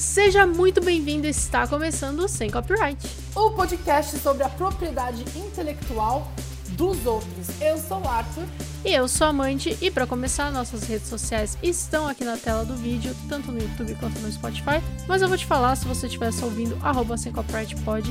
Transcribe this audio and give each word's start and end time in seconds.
Seja 0.00 0.46
muito 0.46 0.80
bem-vindo, 0.82 1.26
está 1.26 1.66
começando 1.66 2.20
o 2.20 2.28
Sem 2.28 2.50
Copyright. 2.50 3.06
O 3.36 3.50
podcast 3.50 4.16
sobre 4.18 4.42
a 4.42 4.48
propriedade 4.48 5.22
intelectual 5.36 6.26
dos 6.70 7.04
outros. 7.04 7.48
Eu 7.60 7.76
sou 7.76 8.00
o 8.00 8.08
Arthur. 8.08 8.44
E 8.82 8.94
eu 8.94 9.06
sou 9.06 9.26
a 9.26 9.30
Amande, 9.30 9.76
e 9.78 9.90
para 9.90 10.06
começar, 10.06 10.50
nossas 10.50 10.84
redes 10.84 11.06
sociais 11.06 11.58
estão 11.62 12.08
aqui 12.08 12.24
na 12.24 12.38
tela 12.38 12.64
do 12.64 12.74
vídeo, 12.76 13.14
tanto 13.28 13.52
no 13.52 13.60
YouTube 13.60 13.94
quanto 13.96 14.18
no 14.20 14.32
Spotify, 14.32 14.80
mas 15.06 15.20
eu 15.20 15.28
vou 15.28 15.36
te 15.36 15.44
falar 15.44 15.76
se 15.76 15.84
você 15.84 16.06
estiver 16.06 16.32
só 16.32 16.46
ouvindo, 16.46 16.78
arroba 16.82 17.18
Sem 17.18 17.30
Copyright 17.30 17.76
pode, 17.82 18.10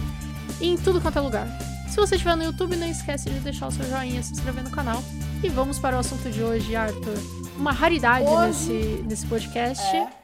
em 0.61 0.77
tudo 0.77 1.01
quanto 1.01 1.17
é 1.17 1.21
lugar. 1.21 1.47
Se 1.89 1.95
você 1.95 2.17
estiver 2.17 2.35
no 2.37 2.43
YouTube, 2.43 2.75
não 2.75 2.87
esquece 2.87 3.31
de 3.31 3.39
deixar 3.39 3.65
o 3.65 3.71
seu 3.71 3.83
joinha, 3.89 4.21
se 4.21 4.31
inscrever 4.33 4.63
no 4.63 4.69
canal. 4.69 5.03
E 5.43 5.49
vamos 5.49 5.79
para 5.79 5.97
o 5.97 5.99
assunto 6.01 6.29
de 6.29 6.43
hoje, 6.43 6.75
Arthur. 6.75 7.17
Uma 7.57 7.71
raridade 7.71 8.29
Hoje- 8.29 8.73
nesse, 8.73 9.03
nesse 9.07 9.25
podcast. 9.25 9.83
É. 9.95 10.19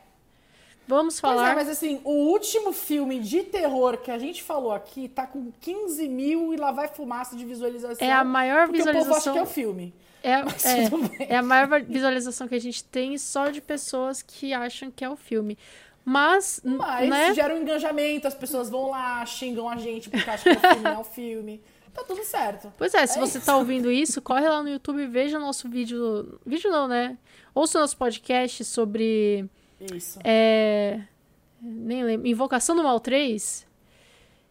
Vamos 0.88 1.20
Pois 1.20 1.34
falar... 1.34 1.52
é, 1.52 1.56
mas 1.56 1.68
assim, 1.70 2.00
o 2.04 2.12
último 2.30 2.72
filme 2.72 3.20
de 3.20 3.42
terror 3.44 3.98
que 3.98 4.12
a 4.12 4.20
gente 4.20 4.44
falou 4.44 4.72
aqui 4.72 5.08
tá 5.10 5.26
com 5.26 5.52
15 5.62 6.08
mil 6.08 6.54
e 6.54 6.58
lá 6.58 6.72
vai 6.72 6.88
fumaça 6.88 7.36
de 7.36 7.44
visualização. 7.44 8.06
É 8.08 8.12
a 8.12 8.24
maior 8.24 8.68
porque 8.68 8.82
o 8.82 8.86
povo 8.86 8.98
acha 8.98 9.04
visualização- 9.04 9.34
que 9.34 9.40
é 9.40 9.44
o 9.44 9.46
filme. 9.46 9.94
É, 10.24 10.32
é, 11.30 11.34
é 11.34 11.38
a 11.38 11.42
maior 11.44 11.82
visualização 11.82 12.48
que 12.48 12.56
a 12.56 12.60
gente 12.62 12.84
tem 12.84 13.18
só 13.18 13.50
de 13.50 13.62
pessoas 13.62 14.22
que 14.22 14.54
acham 14.54 14.92
que 14.92 15.04
é 15.04 15.10
o 15.10 15.16
filme. 15.16 15.58
Mas, 16.04 16.62
Mas 16.64 17.10
né? 17.10 17.34
gera 17.34 17.54
um 17.56 17.62
engajamento, 17.62 18.28
as 18.28 18.36
pessoas 18.36 18.70
vão 18.70 18.92
lá, 18.92 19.26
xingam 19.26 19.68
a 19.68 19.76
gente 19.78 20.08
porque 20.10 20.30
acham 20.30 20.56
que 20.56 20.66
é 20.66 20.70
o 20.70 20.74
filme, 20.74 20.84
não 20.84 20.92
é 20.92 20.98
o 21.00 21.04
filme. 21.04 21.62
Tá 21.96 22.04
tudo 22.04 22.24
certo. 22.24 22.72
Pois 22.78 22.94
é, 22.94 23.08
se 23.08 23.18
É 23.18 23.22
você 23.22 23.38
isso. 23.40 23.46
tá 23.48 23.56
ouvindo 23.58 23.92
isso, 23.92 24.22
corre 24.22 24.48
lá 24.48 24.62
no 24.62 24.70
YouTube 24.70 25.02
e 25.02 25.08
veja 25.08 25.38
o 25.38 25.42
nosso 25.42 25.68
vídeo. 25.70 26.40
Vídeo 26.46 26.70
não, 26.70 26.88
né? 26.88 27.18
Ouça 27.56 27.78
o 27.78 27.82
nosso 27.82 27.98
podcast 27.98 28.64
sobre. 28.66 29.50
Isso. 29.80 30.20
É, 30.24 31.02
nem 31.62 32.04
lembro. 32.04 32.28
Invocação 32.28 32.76
do 32.76 32.84
Mal 32.84 33.00
3. 33.00 33.66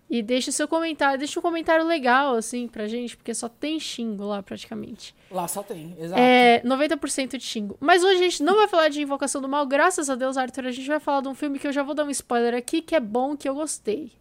E 0.08 0.22
deixa 0.22 0.52
seu 0.52 0.68
comentário. 0.68 1.18
Deixa 1.18 1.40
um 1.40 1.42
comentário 1.42 1.84
legal, 1.84 2.36
assim, 2.36 2.68
pra 2.68 2.86
gente, 2.86 3.16
porque 3.16 3.34
só 3.34 3.48
tem 3.48 3.80
xingo 3.80 4.24
lá, 4.24 4.42
praticamente. 4.42 5.14
Lá 5.30 5.48
só 5.48 5.62
tem, 5.62 5.96
exato. 5.98 6.20
É 6.20 6.60
90% 6.62 7.36
de 7.36 7.44
xingo. 7.44 7.76
Mas 7.80 8.04
hoje 8.04 8.16
a 8.20 8.22
gente 8.22 8.42
não 8.42 8.54
vai 8.54 8.68
falar 8.68 8.88
de 8.88 9.00
Invocação 9.02 9.40
do 9.40 9.48
Mal, 9.48 9.66
graças 9.66 10.10
a 10.10 10.14
Deus, 10.14 10.36
Arthur. 10.36 10.66
A 10.66 10.70
gente 10.70 10.86
vai 10.86 11.00
falar 11.00 11.22
de 11.22 11.28
um 11.28 11.34
filme 11.34 11.58
que 11.58 11.66
eu 11.66 11.72
já 11.72 11.82
vou 11.82 11.94
dar 11.94 12.04
um 12.04 12.10
spoiler 12.10 12.54
aqui, 12.54 12.82
que 12.82 12.94
é 12.94 13.00
bom, 13.00 13.36
que 13.36 13.48
eu 13.48 13.54
gostei. 13.54 14.12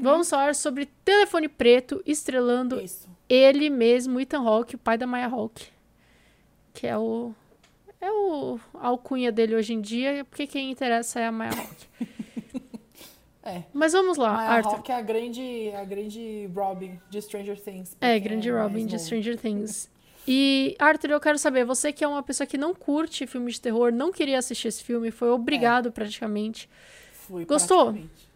Vamos 0.00 0.30
falar 0.30 0.54
sobre 0.54 0.86
Telefone 1.04 1.48
Preto, 1.48 2.00
estrelando 2.06 2.80
Isso. 2.80 3.08
ele 3.28 3.68
mesmo, 3.68 4.20
Ethan 4.20 4.42
Hawke, 4.46 4.76
o 4.76 4.78
pai 4.78 4.96
da 4.96 5.06
Maya 5.06 5.26
Hawke. 5.26 5.66
Que 6.72 6.86
é 6.86 6.96
o. 6.96 7.34
É 8.00 8.10
o 8.10 8.58
a 8.74 8.88
alcunha 8.88 9.30
dele 9.30 9.54
hoje 9.54 9.74
em 9.74 9.80
dia, 9.80 10.24
porque 10.24 10.46
quem 10.46 10.70
interessa 10.70 11.20
é 11.20 11.26
a 11.26 11.32
Maya 11.32 11.52
Hawke. 11.52 11.86
É. 13.42 13.62
Mas 13.72 13.94
vamos 13.94 14.18
lá, 14.18 14.34
Maya 14.34 14.50
Arthur. 14.50 14.74
Hawke 14.74 14.92
é 14.92 14.94
a 14.96 15.00
grande, 15.00 15.72
a 15.74 15.82
grande 15.82 16.48
Robin 16.54 17.00
de 17.08 17.22
Stranger 17.22 17.58
Things. 17.58 17.96
É, 17.98 18.18
grande 18.18 18.52
mais 18.52 18.62
Robin 18.64 18.84
de 18.84 18.92
novo. 18.92 19.04
Stranger 19.04 19.36
Things. 19.40 19.90
E, 20.28 20.76
Arthur, 20.78 21.10
eu 21.12 21.20
quero 21.20 21.38
saber, 21.38 21.64
você 21.64 21.90
que 21.90 22.04
é 22.04 22.06
uma 22.06 22.22
pessoa 22.22 22.46
que 22.46 22.58
não 22.58 22.74
curte 22.74 23.26
filme 23.26 23.50
de 23.50 23.58
terror, 23.58 23.90
não 23.92 24.12
queria 24.12 24.38
assistir 24.38 24.68
esse 24.68 24.84
filme, 24.84 25.10
foi 25.10 25.30
obrigado 25.30 25.90
praticamente. 25.90 26.68
Fui, 27.14 27.46
Gostou? 27.46 27.86
praticamente. 27.86 28.30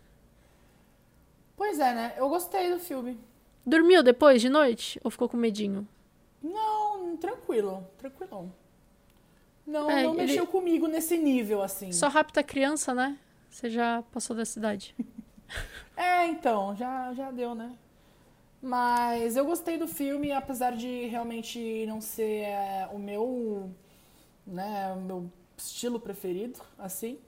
Pois 1.55 1.79
é, 1.79 1.95
né? 1.95 2.15
Eu 2.17 2.29
gostei 2.31 2.71
do 2.71 2.81
filme. 2.81 3.19
Dormiu 3.65 4.03
depois 4.03 4.41
de 4.41 4.49
noite? 4.49 4.99
Ou 5.05 5.11
ficou 5.11 5.29
com 5.29 5.37
medinho? 5.37 5.87
Não, 6.43 7.17
tranquilo, 7.19 7.87
tranquilão. 7.99 8.51
Não, 9.67 9.91
É, 9.91 10.03
não 10.03 10.15
ele- 10.15 10.27
mexeu 10.27 10.47
comigo 10.47 10.87
nesse 10.87 11.17
nível, 11.17 11.63
assim. 11.63 11.91
Só 11.93 12.09
rapta 12.09 12.43
criança, 12.43 12.93
né? 12.95 13.19
Você 13.51 13.71
já 13.71 14.03
passou 14.13 14.35
da 14.37 14.45
cidade. 14.45 14.95
É, 15.97 16.27
então, 16.27 16.75
já, 16.75 17.15
já 17.15 17.31
deu, 17.31 17.55
né? 17.55 17.73
Mas 18.61 19.37
eu 19.37 19.45
gostei 19.45 19.77
do 19.79 19.87
filme, 19.87 20.33
apesar 20.33 20.73
de 20.75 21.07
realmente 21.07 21.85
não 21.87 22.01
ser 22.01 22.47
é, 22.47 22.89
o 22.93 22.99
meu, 22.99 23.71
né, 24.45 24.93
o 24.97 25.01
meu 25.01 25.31
estilo 25.57 26.01
preferido, 26.01 26.59
assim. 26.77 27.19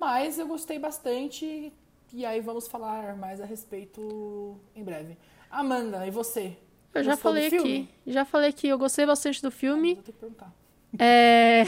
Mas 0.00 0.38
eu 0.40 0.48
gostei 0.48 0.78
bastante 0.78 1.72
e 2.12 2.24
aí 2.26 2.40
vamos 2.40 2.66
falar 2.66 3.14
mais 3.16 3.40
a 3.40 3.44
respeito 3.44 4.58
em 4.74 4.82
breve. 4.82 5.16
Amanda, 5.50 6.04
e 6.06 6.10
você? 6.10 6.56
Eu 6.94 7.04
já 7.04 7.12
Gostou 7.12 7.30
falei 7.32 7.46
aqui. 7.46 7.88
Já 8.06 8.24
falei 8.24 8.52
que 8.52 8.66
eu 8.66 8.78
gostei 8.78 9.06
bastante 9.06 9.40
do 9.40 9.50
filme. 9.52 9.94
Vou 9.94 10.02
ter 10.02 10.12
que 10.12 10.18
perguntar. 10.18 10.52
É. 10.98 11.64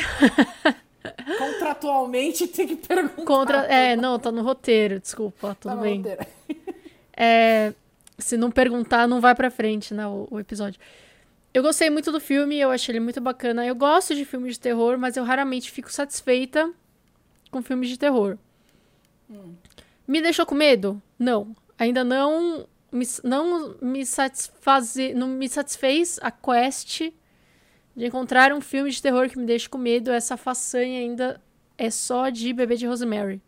Contratualmente 1.39 2.47
tem 2.49 2.67
que 2.67 2.77
perguntar. 2.77 3.25
Contra. 3.25 3.59
É, 3.67 3.97
não, 3.97 4.19
tá 4.19 4.31
no 4.33 4.43
roteiro, 4.43 5.01
desculpa, 5.01 5.49
Tá 5.49 5.55
tudo 5.55 5.75
no 5.77 5.83
bem. 5.83 6.03
É, 7.17 7.73
se 8.19 8.37
não 8.37 8.51
perguntar, 8.51 9.09
não 9.09 9.21
vai 9.21 9.35
pra 9.35 9.51
frente, 9.51 9.93
né, 9.93 10.07
o, 10.07 10.29
o 10.31 10.39
episódio. 10.39 10.81
Eu 11.53 11.63
gostei 11.63 11.91
muito 11.91 12.13
do 12.13 12.21
filme, 12.21 12.59
eu 12.59 12.71
achei 12.71 12.93
ele 12.93 13.01
muito 13.01 13.21
bacana. 13.21 13.67
Eu 13.67 13.75
gosto 13.75 14.15
de 14.15 14.25
filmes 14.25 14.55
de 14.55 14.61
terror, 14.61 14.99
mas 14.99 15.17
eu 15.17 15.25
raramente 15.25 15.71
fico 15.71 15.91
satisfeita 15.91 16.71
com 17.51 17.63
filmes 17.63 17.89
de 17.89 17.99
terror. 17.99 18.39
Me 20.07 20.23
deixou 20.23 20.47
com 20.47 20.55
medo? 20.55 21.03
Não. 21.19 21.57
Ainda 21.79 22.05
não 22.05 22.67
me, 22.93 23.07
não 23.25 23.77
me 23.81 24.05
satisfaze, 24.07 25.15
não 25.15 25.29
me 25.29 25.49
satisfez 25.49 26.19
a 26.23 26.31
quest 26.31 27.11
de 27.99 28.07
encontrar 28.07 28.53
um 28.53 28.61
filme 28.61 28.91
de 28.91 29.03
terror 29.03 29.29
que 29.29 29.37
me 29.39 29.45
deixe 29.45 29.69
com 29.69 29.77
medo. 29.77 30.11
Essa 30.11 30.37
façanha 30.37 31.01
ainda 31.01 31.41
é 31.77 31.91
só 31.91 32.29
de 32.31 32.53
Bebê 32.53 32.77
de 32.77 32.87
Rosemary. 32.87 33.43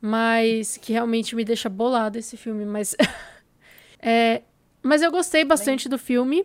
Mas 0.00 0.76
que 0.76 0.92
realmente 0.92 1.34
me 1.34 1.44
deixa 1.44 1.68
bolado 1.68 2.18
esse 2.18 2.36
filme, 2.36 2.64
mas 2.64 2.94
É, 3.98 4.42
mas 4.82 5.00
eu 5.00 5.10
gostei 5.10 5.44
bastante 5.44 5.88
do 5.88 5.96
filme. 5.98 6.44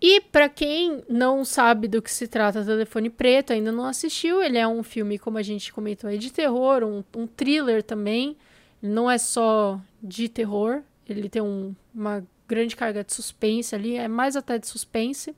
E 0.00 0.20
pra 0.20 0.48
quem 0.48 1.04
não 1.08 1.44
sabe 1.44 1.86
do 1.88 2.00
que 2.02 2.10
se 2.10 2.26
trata 2.28 2.64
Telefone 2.64 3.08
Preto, 3.10 3.52
ainda 3.52 3.70
não 3.72 3.84
assistiu, 3.84 4.42
ele 4.42 4.56
é 4.58 4.66
um 4.66 4.82
filme, 4.82 5.18
como 5.18 5.38
a 5.38 5.42
gente 5.42 5.72
comentou 5.72 6.08
aí, 6.10 6.18
de 6.18 6.32
terror, 6.32 6.82
um, 6.84 7.02
um 7.16 7.26
thriller 7.26 7.82
também. 7.82 8.36
Ele 8.82 8.92
não 8.92 9.10
é 9.10 9.18
só 9.18 9.80
de 10.02 10.28
terror, 10.28 10.82
ele 11.08 11.28
tem 11.28 11.42
um- 11.42 11.74
uma 11.94 12.24
grande 12.48 12.76
carga 12.76 13.02
de 13.04 13.12
suspense 13.12 13.74
ali, 13.74 13.96
é 13.96 14.06
mais 14.08 14.36
até 14.36 14.56
de 14.58 14.66
suspense. 14.68 15.34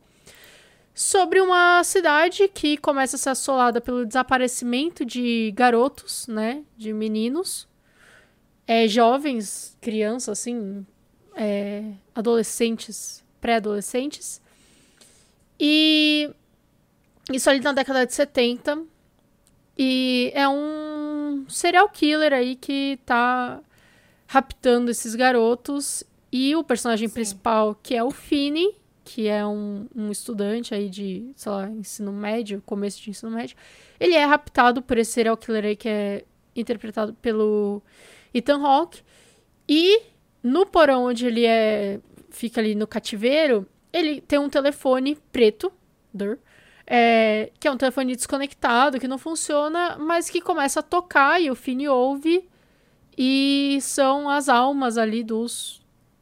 Sobre 0.95 1.41
uma 1.41 1.83
cidade 1.85 2.49
que 2.49 2.77
começa 2.77 3.17
a 3.17 3.19
ser 3.19 3.31
assolada 3.31 3.81
pelo 3.81 4.05
desaparecimento 4.05 5.05
de 5.05 5.53
garotos, 5.55 6.27
né? 6.27 6.65
De 6.77 6.93
meninos. 6.93 7.69
É, 8.67 8.87
jovens, 8.87 9.77
crianças, 9.81 10.39
assim, 10.39 10.87
é, 11.35 11.85
adolescentes, 12.15 13.25
pré-adolescentes. 13.41 14.41
E 15.59 16.31
isso 17.33 17.49
ali 17.49 17.61
na 17.61 17.73
década 17.73 18.07
de 18.07 18.15
70. 18.15 18.85
E 19.79 20.31
é 20.35 20.49
um 20.49 21.47
serial 21.49 21.89
killer 21.89 22.33
aí 22.33 22.57
que 22.57 22.99
tá 23.07 23.61
raptando 24.27 24.91
esses 24.91 25.15
garotos. 25.15 26.05
E 26.33 26.55
o 26.55 26.63
personagem 26.63 27.09
Sim. 27.09 27.15
principal, 27.15 27.75
que 27.83 27.95
é 27.95 28.05
o 28.05 28.11
Finney, 28.11 28.77
que 29.13 29.27
é 29.27 29.45
um, 29.45 29.89
um 29.95 30.13
estudante 30.13 30.73
aí 30.73 30.89
de, 30.89 31.33
sei 31.35 31.51
lá, 31.51 31.69
ensino 31.69 32.13
médio, 32.13 32.63
começo 32.65 33.03
de 33.03 33.11
ensino 33.11 33.33
médio, 33.33 33.57
ele 33.99 34.15
é 34.15 34.25
raptado 34.25 34.81
por 34.81 34.97
esse 34.97 35.11
serial 35.11 35.37
killer 35.37 35.65
aí 35.65 35.75
que 35.75 35.89
é 35.89 36.25
interpretado 36.55 37.13
pelo 37.15 37.83
Ethan 38.33 38.65
Hawke. 38.65 39.03
E 39.69 40.03
no 40.41 40.65
porão 40.65 41.07
onde 41.07 41.27
ele 41.27 41.45
é 41.45 41.99
fica 42.31 42.61
ali 42.61 42.77
no 42.77 42.87
cativeiro, 42.87 43.67
ele 43.93 44.21
tem 44.21 44.39
um 44.39 44.49
telefone 44.49 45.19
preto, 45.33 45.73
é, 46.87 47.51
que 47.59 47.67
é 47.67 47.71
um 47.71 47.77
telefone 47.77 48.15
desconectado, 48.15 49.01
que 49.01 49.09
não 49.09 49.19
funciona, 49.19 49.97
mas 49.99 50.31
que 50.31 50.41
começa 50.41 50.79
a 50.79 50.85
tocar 50.85 51.43
e 51.43 51.51
o 51.51 51.57
Finn 51.57 51.89
ouve. 51.89 52.49
E 53.19 53.79
são 53.81 54.31
as 54.31 54.49
almas 54.49 54.97
ali 54.97 55.25
dos, 55.25 55.80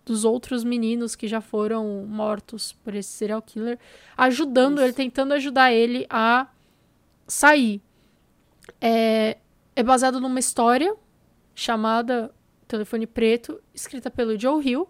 dos 0.09 0.25
outros 0.25 0.65
meninos 0.65 1.15
que 1.15 1.29
já 1.29 1.41
foram 1.41 2.07
mortos 2.07 2.73
por 2.73 2.95
esse 2.95 3.11
serial 3.11 3.43
killer, 3.43 3.79
ajudando 4.17 4.79
Isso. 4.79 4.85
ele, 4.85 4.93
tentando 4.95 5.35
ajudar 5.35 5.73
ele 5.73 6.07
a 6.09 6.49
sair. 7.27 7.81
É, 8.81 9.37
é 9.77 9.83
baseado 9.83 10.21
numa 10.21 10.39
história 10.39 10.95
chamada 11.55 12.35
Telefone 12.67 13.07
Preto, 13.07 13.61
escrita 13.75 14.11
pelo 14.11 14.39
Joe 14.39 14.67
Hill, 14.67 14.89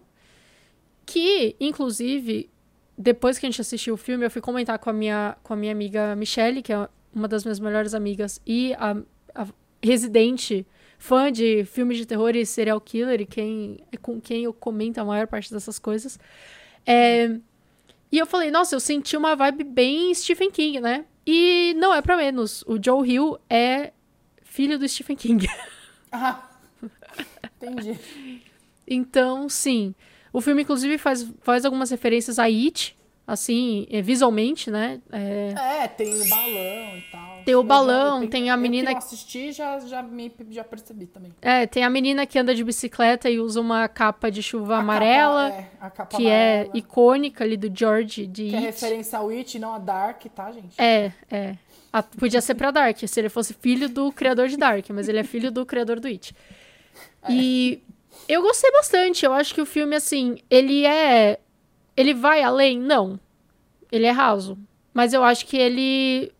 que, 1.05 1.55
inclusive, 1.59 2.49
depois 2.97 3.37
que 3.37 3.45
a 3.45 3.49
gente 3.49 3.61
assistiu 3.61 3.95
o 3.95 3.97
filme, 3.97 4.25
eu 4.25 4.31
fui 4.31 4.41
comentar 4.41 4.79
com 4.79 4.89
a 4.89 4.93
minha, 4.93 5.37
com 5.43 5.53
a 5.53 5.55
minha 5.55 5.71
amiga 5.71 6.15
Michelle, 6.15 6.61
que 6.61 6.71
é 6.71 6.87
uma 7.13 7.27
das 7.27 7.43
minhas 7.43 7.59
melhores 7.59 7.93
amigas, 7.93 8.41
e 8.45 8.73
a, 8.75 8.95
a 9.35 9.47
residente 9.83 10.65
fã 10.99 11.31
de 11.31 11.63
filmes 11.63 11.97
de 11.97 12.05
terror 12.05 12.35
e 12.35 12.45
serial 12.45 12.79
killer, 12.79 13.21
e 13.21 13.25
quem, 13.25 13.79
é 13.91 13.97
com 13.97 14.19
quem 14.21 14.43
eu 14.43 14.53
comento 14.53 14.99
a 15.01 15.05
maior 15.05 15.25
parte 15.25 15.51
dessas 15.51 15.79
coisas. 15.79 16.19
É, 16.85 17.31
e 18.11 18.17
eu 18.19 18.25
falei, 18.27 18.51
nossa, 18.51 18.75
eu 18.75 18.79
senti 18.79 19.15
uma 19.17 19.35
vibe 19.35 19.63
bem 19.63 20.13
Stephen 20.13 20.51
King, 20.51 20.79
né? 20.79 21.05
E 21.25 21.73
não 21.77 21.93
é 21.93 22.01
pra 22.01 22.17
menos. 22.17 22.63
O 22.67 22.77
Joe 22.83 23.07
Hill 23.09 23.39
é 23.49 23.93
filho 24.43 24.77
do 24.77 24.87
Stephen 24.87 25.15
King. 25.15 25.47
Ah, 26.11 26.49
entendi. 27.61 27.95
Então, 28.87 29.47
sim. 29.47 29.93
O 30.33 30.41
filme, 30.41 30.63
inclusive, 30.63 30.97
faz, 30.97 31.31
faz 31.41 31.65
algumas 31.65 31.91
referências 31.91 32.39
a 32.39 32.45
It, 32.45 32.97
assim, 33.27 33.85
é, 33.91 34.01
visualmente, 34.01 34.71
né? 34.71 34.99
É, 35.11 35.83
É, 35.83 35.87
tem 35.87 36.19
o 36.19 36.27
balão 36.27 36.97
e 36.97 37.05
tal. 37.11 37.28
Tem 37.45 37.55
o 37.55 37.59
Eu 37.59 37.63
balão, 37.63 38.23
eu 38.23 38.29
tem 38.29 38.49
a 38.49 38.53
eu 38.53 38.57
que 38.57 38.61
menina- 38.61 38.91
não 38.91 38.97
assisti, 38.97 39.51
já, 39.51 39.79
já, 39.79 40.01
me, 40.03 40.31
já 40.49 40.63
percebi 40.63 41.05
também. 41.07 41.33
é, 41.41 41.65
tem 41.67 41.83
a 41.83 41.89
menina 41.89 42.25
que 42.25 42.37
anda 42.39 42.53
de 42.55 42.63
bicicleta 42.63 43.29
e 43.29 43.39
usa 43.39 43.59
uma 43.61 43.87
capa 43.87 44.29
de 44.31 44.41
chuva 44.43 44.75
A 44.75 44.79
amarela, 44.79 45.49
capa, 45.51 45.61
é, 45.61 45.71
a 45.79 45.89
capa 45.89 46.17
que 46.17 46.27
é 46.27 46.53
amarela, 46.61 46.77
icônica 46.77 47.43
ali 47.43 47.57
do 47.57 47.71
George 47.75 48.25
de 48.27 48.49
Que 48.49 48.55
é 48.55 48.57
It. 48.59 48.65
referência 48.67 49.19
ao 49.19 49.29
It, 49.29 49.57
não 49.59 49.73
a 49.73 49.79
Dark, 49.79 50.23
tá, 50.35 50.51
gente? 50.51 50.79
É, 50.79 51.11
é. 51.31 51.55
Ah, 51.91 52.03
podia 52.03 52.39
ser 52.41 52.53
pra 52.55 52.69
Dark, 52.71 52.97
se 52.99 53.19
ele 53.19 53.29
fosse 53.29 53.53
filho 53.53 53.89
do 53.89 54.11
criador 54.11 54.47
de 54.47 54.57
Dark, 54.57 54.87
mas 54.91 55.09
ele 55.09 55.17
é 55.19 55.23
filho 55.23 55.51
do 55.51 55.65
criador 55.65 55.99
do 55.99 56.07
It. 56.07 56.35
E 57.27 57.81
eu 58.27 58.41
gostei 58.41 58.71
bastante. 58.71 59.25
Eu 59.25 59.33
acho 59.33 59.53
que 59.53 59.61
o 59.61 59.65
filme, 59.65 59.95
assim, 59.95 60.37
ele 60.49 60.85
é. 60.85 61.39
Ele 61.97 62.13
vai 62.13 62.41
além? 62.43 62.79
Não. 62.79 63.19
Ele 63.91 64.05
é 64.05 64.11
raso. 64.11 64.57
Mas 64.93 65.13
eu 65.13 65.23
acho 65.23 65.45
que 65.45 65.57
ele. 65.57 66.31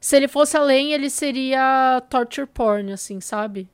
Se 0.00 0.16
ele 0.16 0.28
fosse 0.28 0.56
além, 0.56 0.92
ele 0.92 1.10
seria 1.10 2.00
torture 2.08 2.46
porn, 2.46 2.92
assim, 2.92 3.20
sabe? 3.20 3.68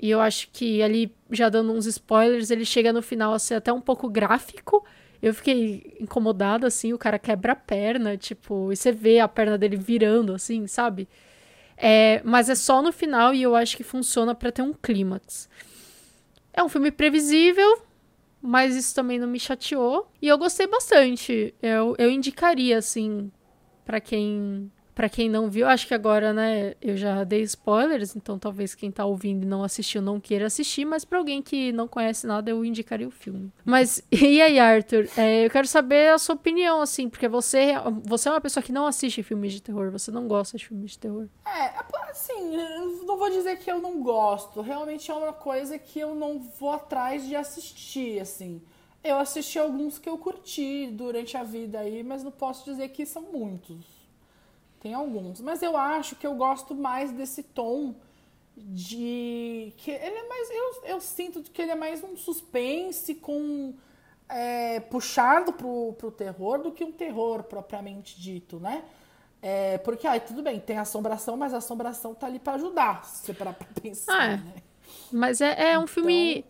E 0.00 0.08
eu 0.10 0.20
acho 0.20 0.48
que 0.52 0.82
ali, 0.82 1.14
já 1.30 1.48
dando 1.48 1.72
uns 1.72 1.86
spoilers, 1.86 2.50
ele 2.50 2.64
chega 2.64 2.92
no 2.92 3.02
final 3.02 3.34
a 3.34 3.38
ser 3.38 3.54
até 3.54 3.72
um 3.72 3.80
pouco 3.80 4.08
gráfico. 4.08 4.84
Eu 5.20 5.34
fiquei 5.34 5.96
incomodada, 6.00 6.68
assim, 6.68 6.92
o 6.92 6.98
cara 6.98 7.18
quebra 7.18 7.52
a 7.52 7.56
perna, 7.56 8.16
tipo, 8.16 8.72
e 8.72 8.76
você 8.76 8.92
vê 8.92 9.18
a 9.18 9.26
perna 9.26 9.58
dele 9.58 9.76
virando, 9.76 10.32
assim, 10.32 10.66
sabe? 10.68 11.08
É, 11.76 12.22
mas 12.24 12.48
é 12.48 12.54
só 12.54 12.80
no 12.80 12.92
final 12.92 13.34
e 13.34 13.42
eu 13.42 13.54
acho 13.56 13.76
que 13.76 13.82
funciona 13.82 14.34
pra 14.34 14.52
ter 14.52 14.62
um 14.62 14.72
clímax. 14.72 15.48
É 16.52 16.62
um 16.62 16.68
filme 16.68 16.90
previsível, 16.92 17.82
mas 18.40 18.76
isso 18.76 18.94
também 18.94 19.18
não 19.18 19.28
me 19.28 19.40
chateou. 19.40 20.08
E 20.22 20.28
eu 20.28 20.38
gostei 20.38 20.66
bastante. 20.68 21.54
Eu, 21.60 21.96
eu 21.98 22.10
indicaria, 22.10 22.78
assim, 22.78 23.30
pra 23.84 24.00
quem 24.00 24.70
Pra 24.98 25.08
quem 25.08 25.30
não 25.30 25.48
viu, 25.48 25.68
acho 25.68 25.86
que 25.86 25.94
agora, 25.94 26.32
né, 26.32 26.74
eu 26.82 26.96
já 26.96 27.22
dei 27.22 27.42
spoilers, 27.42 28.16
então 28.16 28.36
talvez 28.36 28.74
quem 28.74 28.90
tá 28.90 29.04
ouvindo 29.04 29.44
e 29.44 29.46
não 29.46 29.62
assistiu 29.62 30.02
não 30.02 30.18
queira 30.18 30.46
assistir, 30.46 30.84
mas 30.84 31.04
pra 31.04 31.18
alguém 31.18 31.40
que 31.40 31.70
não 31.70 31.86
conhece 31.86 32.26
nada, 32.26 32.50
eu 32.50 32.64
indicaria 32.64 33.06
o 33.06 33.10
filme. 33.12 33.52
Mas, 33.64 34.02
e 34.10 34.42
aí, 34.42 34.58
Arthur? 34.58 35.08
É, 35.16 35.46
eu 35.46 35.50
quero 35.50 35.68
saber 35.68 36.12
a 36.12 36.18
sua 36.18 36.34
opinião, 36.34 36.80
assim, 36.80 37.08
porque 37.08 37.28
você, 37.28 37.74
você 38.02 38.28
é 38.28 38.32
uma 38.32 38.40
pessoa 38.40 38.60
que 38.60 38.72
não 38.72 38.88
assiste 38.88 39.22
filmes 39.22 39.52
de 39.52 39.62
terror, 39.62 39.92
você 39.92 40.10
não 40.10 40.26
gosta 40.26 40.58
de 40.58 40.66
filmes 40.66 40.90
de 40.90 40.98
terror. 40.98 41.28
É, 41.46 41.74
assim, 42.10 42.56
eu 42.56 43.04
não 43.04 43.16
vou 43.16 43.30
dizer 43.30 43.56
que 43.56 43.70
eu 43.70 43.80
não 43.80 44.02
gosto. 44.02 44.60
Realmente 44.62 45.12
é 45.12 45.14
uma 45.14 45.32
coisa 45.32 45.78
que 45.78 46.00
eu 46.00 46.12
não 46.12 46.40
vou 46.40 46.72
atrás 46.72 47.24
de 47.24 47.36
assistir, 47.36 48.18
assim. 48.18 48.60
Eu 49.04 49.16
assisti 49.20 49.60
alguns 49.60 49.96
que 49.96 50.08
eu 50.08 50.18
curti 50.18 50.88
durante 50.90 51.36
a 51.36 51.44
vida 51.44 51.78
aí, 51.78 52.02
mas 52.02 52.24
não 52.24 52.32
posso 52.32 52.64
dizer 52.64 52.88
que 52.88 53.06
são 53.06 53.22
muitos. 53.22 53.97
Tem 54.80 54.94
alguns. 54.94 55.40
Mas 55.40 55.62
eu 55.62 55.76
acho 55.76 56.14
que 56.16 56.26
eu 56.26 56.34
gosto 56.34 56.74
mais 56.74 57.10
desse 57.12 57.42
tom 57.42 57.94
de. 58.56 59.72
que 59.78 59.90
ele 59.90 60.16
é 60.16 60.28
mais. 60.28 60.50
Eu, 60.50 60.84
eu 60.94 61.00
sinto 61.00 61.42
que 61.42 61.62
ele 61.62 61.70
é 61.72 61.74
mais 61.74 62.02
um 62.02 62.16
suspense 62.16 63.14
com. 63.16 63.74
É, 64.30 64.80
puxado 64.80 65.54
pro, 65.54 65.94
pro 65.96 66.10
terror 66.10 66.58
do 66.62 66.70
que 66.70 66.84
um 66.84 66.92
terror 66.92 67.42
propriamente 67.44 68.20
dito, 68.20 68.60
né? 68.60 68.84
É, 69.40 69.78
porque, 69.78 70.06
ai, 70.06 70.20
tudo 70.20 70.42
bem, 70.42 70.60
tem 70.60 70.76
assombração, 70.76 71.34
mas 71.34 71.54
a 71.54 71.58
assombração 71.58 72.14
tá 72.14 72.26
ali 72.26 72.38
pra 72.38 72.54
ajudar, 72.54 73.06
se 73.06 73.24
você 73.24 73.32
parar 73.32 73.54
pra 73.54 73.66
pensar, 73.80 74.12
Ah, 74.14 74.24
é. 74.32 74.36
né? 74.36 74.54
Mas 75.10 75.40
é, 75.40 75.70
é 75.70 75.78
um 75.78 75.82
Então- 75.82 75.86
filme. 75.86 76.44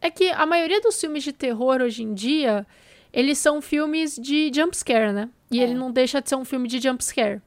É 0.00 0.10
que 0.10 0.30
a 0.30 0.46
maioria 0.46 0.80
dos 0.80 0.98
filmes 0.98 1.22
de 1.22 1.30
terror 1.30 1.82
hoje 1.82 2.02
em 2.02 2.14
dia, 2.14 2.66
eles 3.12 3.36
são 3.36 3.60
filmes 3.60 4.16
de 4.16 4.50
jumpscare, 4.54 5.12
né? 5.12 5.28
E 5.50 5.60
É. 5.60 5.64
ele 5.64 5.74
não 5.74 5.92
deixa 5.92 6.22
de 6.22 6.28
ser 6.30 6.36
um 6.36 6.44
filme 6.46 6.66
de 6.68 6.80
jumpscare. 6.80 7.42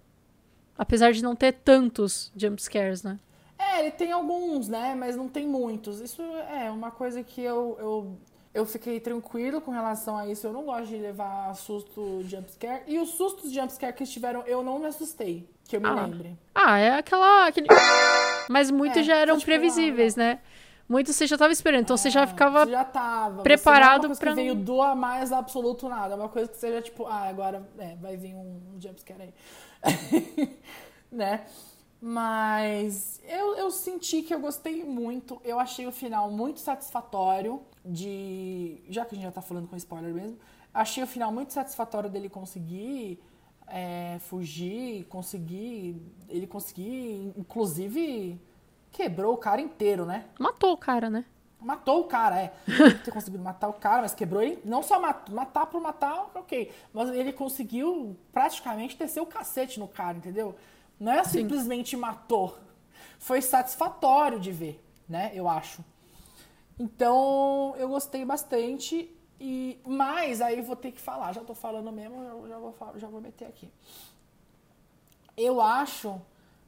Apesar 0.77 1.11
de 1.13 1.21
não 1.23 1.35
ter 1.35 1.51
tantos 1.53 2.31
jumpscares, 2.35 3.03
né? 3.03 3.19
É, 3.57 3.79
ele 3.81 3.91
tem 3.91 4.11
alguns, 4.11 4.67
né? 4.67 4.95
Mas 4.95 5.15
não 5.15 5.27
tem 5.27 5.47
muitos. 5.47 5.99
Isso 6.01 6.21
é 6.21 6.69
uma 6.71 6.91
coisa 6.91 7.23
que 7.23 7.41
eu, 7.41 7.77
eu, 7.79 8.17
eu 8.53 8.65
fiquei 8.65 8.99
tranquilo 8.99 9.61
com 9.61 9.71
relação 9.71 10.17
a 10.17 10.27
isso. 10.27 10.45
Eu 10.47 10.51
não 10.53 10.63
gosto 10.63 10.87
de 10.87 10.97
levar 10.97 11.53
susto 11.55 12.23
jumpscare. 12.27 12.83
E 12.87 12.97
os 12.99 13.09
sustos 13.09 13.51
jumpscare 13.51 13.93
que 13.93 14.03
estiveram, 14.03 14.41
eu 14.47 14.63
não 14.63 14.79
me 14.79 14.87
assustei. 14.87 15.47
Que 15.67 15.77
eu 15.77 15.81
me 15.81 15.87
Ah. 15.87 15.93
lembre. 15.93 16.37
Ah, 16.53 16.77
é 16.79 16.97
aquela. 16.97 17.47
Aquele... 17.47 17.67
Mas 18.49 18.69
muitos 18.69 18.99
É, 18.99 19.03
já 19.03 19.15
eram 19.15 19.35
tipo, 19.37 19.45
previsíveis, 19.45 20.15
né? 20.15 20.39
Muitos 20.89 21.15
você 21.15 21.25
já 21.25 21.37
tava 21.37 21.53
esperando, 21.53 21.81
então 21.83 21.95
você 21.95 22.09
já 22.09 22.23
É, 22.23 22.27
ficava. 22.27 22.65
Você 22.65 22.71
já 22.71 22.83
tava. 22.83 23.41
preparado 23.41 24.01
você 24.01 24.01
não 24.01 24.05
é 24.05 24.07
coisa 24.07 24.19
pra 24.19 24.29
que 24.31 24.35
veio 24.35 24.55
não- 24.55 24.63
do 24.63 24.81
a 24.81 24.93
mais 24.93 25.31
absoluto 25.31 25.87
nada. 25.87 26.13
É 26.13 26.17
uma 26.17 26.27
coisa 26.27 26.49
que 26.49 26.57
você 26.57 26.73
já, 26.73 26.81
tipo, 26.81 27.05
ah, 27.05 27.29
agora 27.29 27.65
é, 27.79 27.95
vai 27.95 28.17
vir 28.17 28.35
um 28.35 28.59
jumpscare 28.79 29.21
aí. 29.21 29.33
né? 31.12 31.45
Mas 32.01 33.21
eu, 33.24 33.56
eu 33.56 33.71
senti 33.71 34.24
que 34.24 34.33
eu 34.33 34.39
gostei 34.39 34.83
muito. 34.83 35.39
Eu 35.44 35.59
achei 35.59 35.88
o 35.88 35.91
final 35.91 36.30
muito 36.30 36.59
satisfatório 36.59 37.62
de. 37.85 38.83
Já 38.89 39.06
que 39.06 39.13
a 39.13 39.15
gente 39.15 39.25
já 39.25 39.31
tá 39.31 39.41
falando 39.41 39.68
com 39.69 39.75
spoiler 39.77 40.13
mesmo, 40.13 40.38
achei 40.74 41.01
o 41.01 41.07
final 41.07 41.31
muito 41.31 41.53
satisfatório 41.53 42.09
dele 42.09 42.27
conseguir 42.27 43.24
é, 43.68 44.18
fugir, 44.19 45.06
conseguir. 45.06 45.95
Ele 46.27 46.45
conseguir, 46.45 47.31
inclusive, 47.38 48.38
quebrou 48.91 49.33
o 49.33 49.38
cara 49.38 49.62
inteiro, 49.62 50.06
né? 50.06 50.25
Matou 50.38 50.74
o 50.74 50.77
cara, 50.77 51.09
né? 51.09 51.24
Matou 51.63 52.01
o 52.01 52.04
cara, 52.06 52.39
é. 52.39 52.54
Ter 53.04 53.12
conseguido 53.12 53.44
matar 53.44 53.69
o 53.69 53.74
cara, 53.74 54.01
mas 54.01 54.13
quebrou 54.13 54.42
ele. 54.42 54.60
Não 54.65 54.83
só 54.83 55.00
matou, 55.00 55.33
matar 55.33 55.65
por 55.65 55.81
matar, 55.81 56.30
ok. 56.36 56.71
Mas 56.94 57.10
ele 57.10 57.31
conseguiu 57.31 58.18
praticamente 58.31 58.98
descer 58.98 59.21
o 59.21 59.25
cacete 59.25 59.80
no 59.80 59.88
cara, 59.88 60.18
entendeu? 60.18 60.56
Não 61.00 61.12
é 61.12 61.24
simplesmente 61.24 61.95
matou. 61.95 62.57
Foi 63.18 63.42
satisfatório 63.42 64.39
de 64.39 64.51
ver, 64.51 64.83
né? 65.07 65.31
Eu 65.33 65.48
acho. 65.48 65.83
Então, 66.80 67.74
eu 67.77 67.88
gostei 67.88 68.25
bastante. 68.25 69.09
E, 69.39 69.80
mas 69.86 70.42
aí 70.42 70.62
vou 70.62 70.75
ter 70.75 70.92
que 70.92 71.01
falar. 71.01 71.33
Já 71.33 71.42
tô 71.42 71.54
falando 71.54 71.92
mesmo, 71.92 72.48
já 72.48 72.57
vou, 72.57 72.75
já 72.95 73.07
vou 73.07 73.21
meter 73.21 73.45
aqui. 73.45 73.69
Eu 75.36 75.59
acho, 75.59 76.21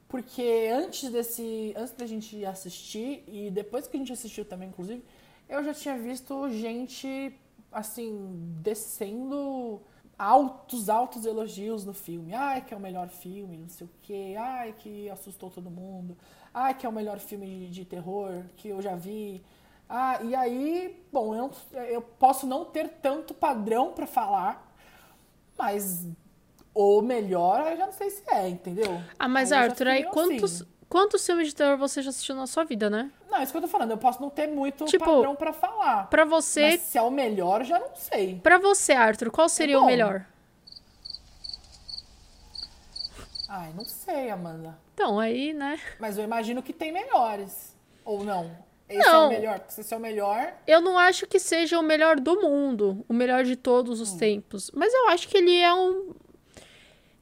porque 0.08 0.70
antes 0.72 1.10
desse. 1.10 1.74
Antes 1.76 1.94
da 1.94 2.06
gente 2.06 2.44
assistir, 2.44 3.24
e 3.26 3.50
depois 3.50 3.86
que 3.86 3.96
a 3.96 4.00
gente 4.00 4.12
assistiu 4.12 4.44
também, 4.44 4.68
inclusive, 4.68 5.02
eu 5.48 5.62
já 5.64 5.74
tinha 5.74 5.98
visto 5.98 6.48
gente 6.50 7.34
assim, 7.72 8.58
descendo 8.62 9.80
altos, 10.18 10.88
altos 10.88 11.26
elogios 11.26 11.84
no 11.84 11.92
filme. 11.92 12.34
Ai, 12.34 12.62
que 12.62 12.72
é 12.72 12.76
o 12.76 12.80
melhor 12.80 13.08
filme, 13.08 13.58
não 13.58 13.68
sei 13.68 13.86
o 13.86 13.90
quê. 14.02 14.34
Ai, 14.38 14.74
que 14.78 15.10
assustou 15.10 15.50
todo 15.50 15.70
mundo. 15.70 16.16
Ai, 16.54 16.74
que 16.74 16.86
é 16.86 16.88
o 16.88 16.92
melhor 16.92 17.18
filme 17.18 17.46
de, 17.46 17.70
de 17.70 17.84
terror 17.84 18.44
que 18.56 18.68
eu 18.68 18.80
já 18.80 18.94
vi. 18.94 19.42
Ah, 19.88 20.20
e 20.22 20.34
aí, 20.34 21.04
bom, 21.12 21.34
eu, 21.34 21.50
eu 21.72 22.02
posso 22.02 22.46
não 22.46 22.64
ter 22.64 22.88
tanto 22.88 23.32
padrão 23.34 23.92
pra 23.92 24.06
falar, 24.06 24.74
mas 25.56 26.08
o 26.78 27.00
melhor 27.02 27.66
eu 27.70 27.76
já 27.76 27.86
não 27.86 27.92
sei 27.92 28.10
se 28.10 28.22
é, 28.28 28.48
entendeu? 28.48 29.00
Ah, 29.18 29.26
mas 29.28 29.50
Aí 29.50 29.58
Arthur, 29.60 29.88
aí 29.88 30.04
quantos, 30.04 30.60
assim. 30.62 30.70
quantos 30.88 31.24
filmes 31.24 31.48
de 31.48 31.54
terror 31.54 31.78
você 31.78 32.02
já 32.02 32.10
assistiu 32.10 32.34
na 32.34 32.46
sua 32.46 32.64
vida, 32.64 32.90
né? 32.90 33.10
Não, 33.30 33.38
é 33.38 33.42
isso 33.42 33.52
que 33.52 33.58
eu 33.58 33.62
tô 33.62 33.68
falando, 33.68 33.92
eu 33.92 33.98
posso 33.98 34.20
não 34.20 34.28
ter 34.30 34.46
muito 34.46 34.84
Tipo, 34.84 35.04
padrão 35.04 35.34
pra 35.34 35.52
falar. 35.52 36.08
Pra 36.10 36.24
você, 36.24 36.62
Mas 36.72 36.80
se 36.82 36.98
é 36.98 37.02
o 37.02 37.10
melhor, 37.10 37.62
eu 37.62 37.66
já 37.66 37.78
não 37.78 37.94
sei. 37.94 38.38
Pra 38.42 38.58
você, 38.58 38.92
Arthur, 38.92 39.30
qual 39.30 39.48
seria 39.48 39.78
o 39.78 39.80
bom. 39.80 39.86
melhor? 39.86 40.26
Ai, 43.48 43.72
não 43.74 43.84
sei, 43.84 44.28
Amanda. 44.30 44.76
Então, 44.94 45.18
aí, 45.20 45.52
né? 45.52 45.78
Mas 46.00 46.18
eu 46.18 46.24
imagino 46.24 46.62
que 46.62 46.72
tem 46.72 46.92
melhores. 46.92 47.74
Ou 48.04 48.24
não? 48.24 48.50
Esse 48.88 49.00
é 49.06 49.12
Não. 49.12 49.26
o 49.26 49.30
melhor, 49.30 49.58
porque 49.60 49.72
se 49.72 49.80
esse 49.80 49.92
é 49.94 49.96
o 49.96 50.00
melhor. 50.00 50.52
Eu 50.66 50.80
não 50.80 50.96
acho 50.98 51.26
que 51.26 51.38
seja 51.40 51.78
o 51.78 51.82
melhor 51.82 52.20
do 52.20 52.40
mundo, 52.40 53.04
o 53.08 53.12
melhor 53.14 53.44
de 53.44 53.56
todos 53.56 54.00
os 54.00 54.12
tempos. 54.12 54.70
Mas 54.74 54.92
eu 54.94 55.08
acho 55.08 55.28
que 55.28 55.36
ele 55.38 55.56
é 55.58 55.72
um. 55.74 56.14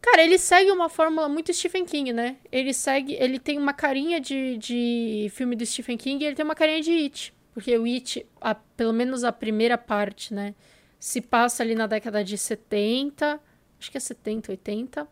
Cara, 0.04 0.23
ele 0.23 0.37
segue 0.38 0.70
uma 0.70 0.88
fórmula 0.90 1.28
muito 1.28 1.52
Stephen 1.54 1.84
King, 1.87 2.12
né? 2.12 2.37
Ele 2.52 2.75
segue. 2.75 3.14
Ele 3.14 3.38
tem 3.38 3.56
uma 3.58 3.73
carinha 3.73 4.20
de, 4.20 4.58
de 4.58 5.30
filme 5.34 5.56
do 5.56 5.64
Stephen 5.64 5.96
King 5.96 6.23
e 6.23 6.26
ele 6.26 6.37
tem 6.37 6.44
uma 6.44 6.54
carinha 6.54 6.82
de 6.82 6.92
It. 6.92 7.32
Porque 7.54 7.76
o 7.78 7.84
It, 7.84 8.26
a- 8.40 8.54
pelo 8.54 8.92
menos 8.92 9.25
a 9.25 9.32
primeira 9.32 9.78
parte, 9.78 10.34
né? 10.34 10.54
Se 11.00 11.20
passa 11.23 11.62
ali 11.62 11.75
na 11.75 11.87
década 11.87 12.23
de 12.23 12.37
70. 12.37 13.40
Acho 13.80 13.90
que 13.90 13.96
é 13.96 14.00
70, 14.00 14.52
80. 14.52 15.00
Amanda, 15.00 15.08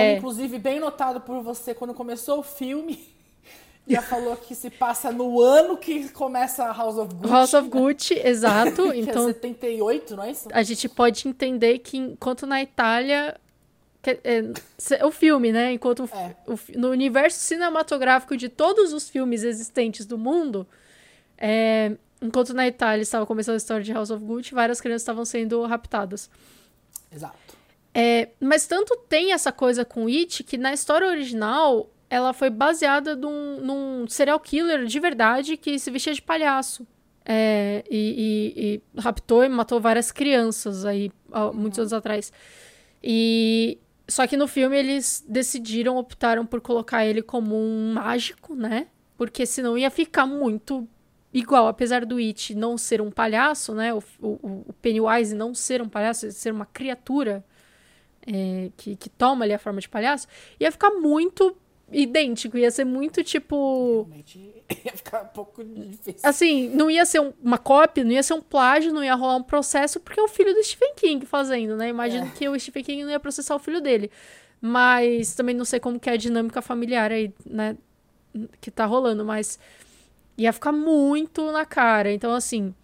É. 0.00 0.16
inclusive, 0.16 0.58
bem 0.58 0.80
notado 0.80 1.20
por 1.20 1.40
você, 1.42 1.72
quando 1.74 1.92
começou 1.94 2.40
o 2.40 2.42
filme, 2.42 2.98
já 3.86 4.00
falou 4.02 4.36
que 4.36 4.54
se 4.54 4.70
passa 4.70 5.12
no 5.12 5.40
ano 5.40 5.76
que 5.76 6.08
começa 6.08 6.64
House 6.72 6.96
of 6.96 7.14
Gucci. 7.14 7.28
House 7.32 7.54
of 7.54 7.68
Gucci, 7.68 8.14
exato. 8.26 8.90
que 8.92 8.98
então 8.98 9.28
é 9.28 9.32
78, 9.34 10.16
não 10.16 10.24
é 10.24 10.30
isso? 10.30 10.48
a 10.52 10.62
gente 10.62 10.88
pode 10.88 11.28
entender 11.28 11.78
que 11.80 11.96
enquanto 11.98 12.46
na 12.46 12.62
Itália 12.62 13.38
o 15.02 15.10
filme, 15.10 15.52
né? 15.52 15.72
Enquanto 15.72 16.08
é. 16.12 16.36
o, 16.46 16.58
no 16.78 16.90
universo 16.90 17.38
cinematográfico 17.38 18.36
de 18.36 18.48
todos 18.48 18.92
os 18.92 19.08
filmes 19.08 19.42
existentes 19.42 20.06
do 20.06 20.18
mundo, 20.18 20.66
é, 21.38 21.92
enquanto 22.20 22.54
na 22.54 22.66
Itália 22.66 23.02
estava 23.02 23.26
começando 23.26 23.54
a 23.54 23.58
história 23.58 23.84
de 23.84 23.92
House 23.92 24.10
of 24.10 24.24
Gucci, 24.24 24.54
várias 24.54 24.80
crianças 24.80 25.02
estavam 25.02 25.24
sendo 25.24 25.64
raptadas. 25.64 26.30
Exato. 27.12 27.54
É, 27.92 28.30
mas 28.40 28.66
tanto 28.66 28.96
tem 29.08 29.32
essa 29.32 29.52
coisa 29.52 29.84
com 29.84 30.06
It 30.08 30.42
que 30.42 30.58
na 30.58 30.72
história 30.72 31.06
original 31.06 31.88
ela 32.10 32.32
foi 32.32 32.50
baseada 32.50 33.14
num, 33.14 33.60
num 33.60 34.08
serial 34.08 34.38
killer 34.40 34.84
de 34.84 35.00
verdade 35.00 35.56
que 35.56 35.78
se 35.78 35.90
vestia 35.90 36.12
de 36.12 36.22
palhaço. 36.22 36.86
É, 37.26 37.82
e, 37.90 37.96
e, 37.96 38.82
e, 38.96 39.00
raptou 39.00 39.42
e 39.42 39.48
matou 39.48 39.80
várias 39.80 40.12
crianças 40.12 40.84
aí, 40.84 41.10
uhum. 41.32 41.52
muitos 41.54 41.78
anos 41.78 41.92
atrás. 41.92 42.32
E 43.02 43.78
só 44.06 44.26
que 44.26 44.36
no 44.36 44.46
filme 44.46 44.76
eles 44.76 45.24
decidiram, 45.26 45.96
optaram 45.96 46.44
por 46.44 46.60
colocar 46.60 47.06
ele 47.06 47.22
como 47.22 47.56
um 47.56 47.94
mágico, 47.94 48.54
né? 48.54 48.88
Porque 49.16 49.46
senão 49.46 49.78
ia 49.78 49.90
ficar 49.90 50.26
muito 50.26 50.86
igual, 51.32 51.66
apesar 51.66 52.04
do 52.04 52.16
It 52.16 52.54
não 52.54 52.76
ser 52.76 53.00
um 53.00 53.10
palhaço, 53.10 53.74
né? 53.74 53.94
O, 53.94 54.02
o, 54.20 54.64
o 54.68 54.72
Pennywise 54.80 55.34
não 55.34 55.54
ser 55.54 55.80
um 55.80 55.88
palhaço, 55.88 56.30
ser 56.32 56.52
uma 56.52 56.66
criatura 56.66 57.44
é, 58.26 58.70
que, 58.76 58.96
que 58.96 59.08
toma 59.08 59.44
ali 59.44 59.52
a 59.52 59.58
forma 59.58 59.80
de 59.80 59.88
palhaço, 59.88 60.26
ia 60.58 60.70
ficar 60.70 60.90
muito 60.90 61.56
idêntico, 61.92 62.56
ia 62.56 62.70
ser 62.70 62.84
muito 62.84 63.22
tipo. 63.22 64.02
Realmente 64.08 64.54
ia 64.84 64.92
ficar 64.92 65.22
um 65.22 65.28
pouco 65.28 65.62
difícil. 65.64 66.20
Assim, 66.22 66.68
não 66.70 66.90
ia 66.90 67.04
ser 67.04 67.20
um, 67.20 67.32
uma 67.42 67.58
cópia, 67.58 68.04
não 68.04 68.12
ia 68.12 68.22
ser 68.22 68.34
um 68.34 68.40
plágio, 68.40 68.92
não 68.92 69.04
ia 69.04 69.14
rolar 69.14 69.36
um 69.36 69.42
processo, 69.42 70.00
porque 70.00 70.18
é 70.18 70.22
o 70.22 70.28
filho 70.28 70.54
do 70.54 70.62
Stephen 70.62 70.94
King 70.96 71.26
fazendo, 71.26 71.76
né? 71.76 71.88
Imagino 71.88 72.26
é. 72.26 72.30
que 72.30 72.48
o 72.48 72.58
Stephen 72.58 72.84
King 72.84 73.04
não 73.04 73.10
ia 73.10 73.20
processar 73.20 73.54
o 73.54 73.58
filho 73.58 73.80
dele. 73.80 74.10
Mas 74.60 75.34
também 75.34 75.54
não 75.54 75.64
sei 75.64 75.78
como 75.78 76.00
que 76.00 76.08
é 76.08 76.14
a 76.14 76.16
dinâmica 76.16 76.62
familiar 76.62 77.12
aí, 77.12 77.32
né? 77.44 77.76
Que 78.60 78.70
tá 78.70 78.86
rolando, 78.86 79.24
mas 79.24 79.58
ia 80.38 80.52
ficar 80.52 80.72
muito 80.72 81.52
na 81.52 81.64
cara. 81.64 82.12
Então, 82.12 82.34
assim. 82.34 82.74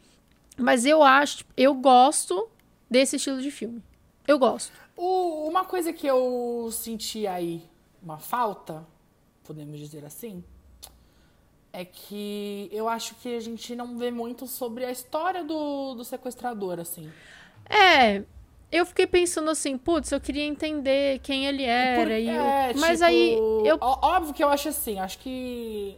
Mas 0.59 0.85
eu 0.85 1.03
acho, 1.03 1.45
eu 1.57 1.75
gosto 1.75 2.49
desse 2.89 3.17
estilo 3.17 3.41
de 3.41 3.51
filme. 3.51 3.83
Eu 4.29 4.39
gosto. 4.39 4.73
O, 4.95 5.49
uma 5.49 5.65
coisa 5.65 5.91
que 5.91 6.07
eu 6.07 6.69
senti 6.71 7.27
aí, 7.27 7.63
uma 8.03 8.19
falta, 8.19 8.87
podemos 9.45 9.79
dizer 9.79 10.05
assim, 10.05 10.43
é 11.73 11.85
que 11.85 12.69
eu 12.73 12.89
acho 12.89 13.15
que 13.17 13.35
a 13.35 13.41
gente 13.41 13.75
não 13.75 13.97
vê 13.97 14.11
muito 14.11 14.47
sobre 14.47 14.85
a 14.85 14.91
história 14.91 15.45
do, 15.45 15.95
do 15.95 16.05
sequestrador, 16.05 16.81
assim. 16.81 17.11
É, 17.69 18.23
eu 18.73 18.85
fiquei 18.87 19.07
pensando 19.07 19.51
assim, 19.51 19.79
putz, 19.79 20.11
eu 20.13 20.21
queria 20.21 20.45
entender 20.45 21.21
quem 21.21 21.47
ele 21.47 21.63
era. 21.63 22.03
Por, 22.03 22.11
e 22.11 22.29
é, 22.29 22.75
Mas 22.75 22.99
tipo, 22.99 23.05
aí. 23.05 23.35
Eu... 23.65 23.79
Óbvio 23.81 24.35
que 24.35 24.43
eu 24.43 24.49
acho 24.49 24.69
assim, 24.69 24.99
acho 24.99 25.19
que 25.19 25.97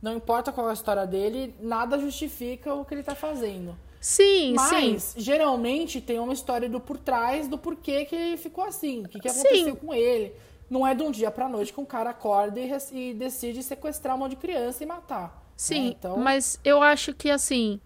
não 0.00 0.16
importa 0.16 0.50
qual 0.52 0.68
é 0.68 0.70
a 0.70 0.74
história 0.74 1.06
dele, 1.06 1.54
nada 1.60 1.98
justifica 1.98 2.74
o 2.74 2.84
que 2.84 2.94
ele 2.94 3.02
tá 3.02 3.14
fazendo. 3.14 3.76
Sim, 4.00 4.54
Mas, 4.54 5.02
sim. 5.02 5.20
geralmente 5.20 6.00
tem 6.00 6.18
uma 6.18 6.32
história 6.32 6.70
do 6.70 6.80
por 6.80 6.96
trás 6.96 7.46
do 7.46 7.58
porquê 7.58 8.06
que 8.06 8.16
ele 8.16 8.36
ficou 8.38 8.64
assim. 8.64 9.04
O 9.04 9.08
que, 9.08 9.20
que 9.20 9.28
aconteceu 9.28 9.74
sim. 9.74 9.74
com 9.74 9.92
ele. 9.92 10.32
Não 10.70 10.86
é 10.86 10.94
de 10.94 11.02
um 11.02 11.10
dia 11.10 11.32
pra 11.32 11.48
noite 11.48 11.72
que 11.72 11.80
um 11.80 11.84
cara 11.84 12.10
acorda 12.10 12.60
e, 12.60 12.70
e 12.92 13.12
decide 13.12 13.60
sequestrar 13.60 14.14
um 14.14 14.20
monte 14.20 14.30
de 14.30 14.36
criança 14.36 14.84
e 14.84 14.86
matar. 14.86 15.24
Né? 15.24 15.30
Sim, 15.56 15.84
né? 15.86 15.94
então... 15.98 16.16
mas 16.16 16.60
eu 16.64 16.80
acho 16.80 17.12
que 17.12 17.28
assim. 17.28 17.80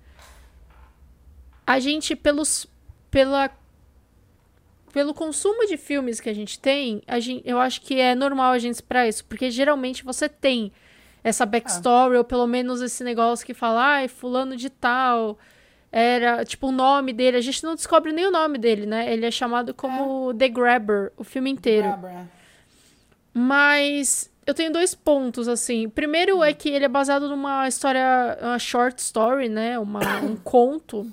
A 1.66 1.80
gente, 1.80 2.14
pelos. 2.14 2.66
Pela. 3.10 3.50
Pelo 4.92 5.12
consumo 5.12 5.66
de 5.66 5.76
filmes 5.76 6.20
que 6.20 6.28
a 6.28 6.34
gente 6.34 6.60
tem, 6.60 7.02
a 7.08 7.18
gente, 7.18 7.42
eu 7.48 7.58
acho 7.58 7.80
que 7.80 7.98
é 7.98 8.14
normal 8.14 8.52
a 8.52 8.58
gente 8.58 8.74
esperar 8.74 9.08
isso. 9.08 9.24
Porque 9.24 9.50
geralmente 9.50 10.04
você 10.04 10.28
tem 10.28 10.70
essa 11.24 11.44
backstory, 11.44 12.14
ah. 12.14 12.18
ou 12.18 12.24
pelo 12.24 12.46
menos 12.46 12.80
esse 12.80 13.02
negócio 13.02 13.44
que 13.44 13.54
fala, 13.54 13.82
ai, 13.82 14.08
fulano 14.08 14.56
de 14.56 14.70
tal 14.70 15.36
era, 15.90 16.44
tipo, 16.44 16.68
o 16.68 16.72
nome 16.72 17.12
dele. 17.12 17.36
A 17.36 17.40
gente 17.40 17.62
não 17.64 17.74
descobre 17.74 18.12
nem 18.12 18.26
o 18.26 18.30
nome 18.30 18.58
dele, 18.58 18.84
né? 18.84 19.12
Ele 19.12 19.24
é 19.24 19.30
chamado 19.30 19.72
como 19.72 20.32
é. 20.32 20.34
The 20.34 20.48
Grabber, 20.48 21.12
o 21.16 21.22
filme 21.22 21.50
inteiro. 21.50 21.86
Grabber. 21.86 22.26
Mas 23.34 24.30
eu 24.46 24.54
tenho 24.54 24.72
dois 24.72 24.94
pontos, 24.94 25.48
assim. 25.48 25.88
Primeiro 25.88 26.42
é 26.42 26.52
que 26.52 26.68
ele 26.68 26.84
é 26.84 26.88
baseado 26.88 27.28
numa 27.28 27.66
história, 27.66 28.38
uma 28.40 28.58
short 28.58 29.00
story, 29.02 29.48
né? 29.48 29.78
Uma, 29.78 30.00
um 30.20 30.36
conto. 30.42 31.10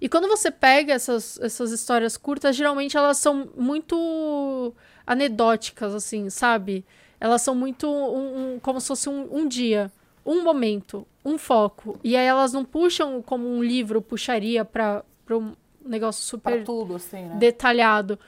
E 0.00 0.08
quando 0.08 0.28
você 0.28 0.50
pega 0.50 0.94
essas, 0.94 1.38
essas 1.40 1.70
histórias 1.72 2.16
curtas, 2.16 2.56
geralmente 2.56 2.96
elas 2.96 3.18
são 3.18 3.48
muito 3.56 4.74
anedóticas, 5.06 5.94
assim, 5.94 6.30
sabe? 6.30 6.84
Elas 7.20 7.42
são 7.42 7.54
muito 7.54 7.88
um, 7.88 8.54
um, 8.54 8.58
como 8.58 8.80
se 8.80 8.88
fosse 8.88 9.08
um, 9.08 9.28
um 9.30 9.48
dia, 9.48 9.90
um 10.24 10.42
momento, 10.42 11.06
um 11.24 11.38
foco. 11.38 11.98
E 12.04 12.16
aí 12.16 12.26
elas 12.26 12.52
não 12.52 12.64
puxam 12.64 13.22
como 13.22 13.48
um 13.48 13.62
livro 13.62 14.02
puxaria 14.02 14.64
para 14.64 15.02
um 15.30 15.52
negócio 15.84 16.22
super 16.22 16.56
pra 16.56 16.64
tudo, 16.64 16.96
assim, 16.96 17.22
né? 17.22 17.36
detalhado. 17.36 18.18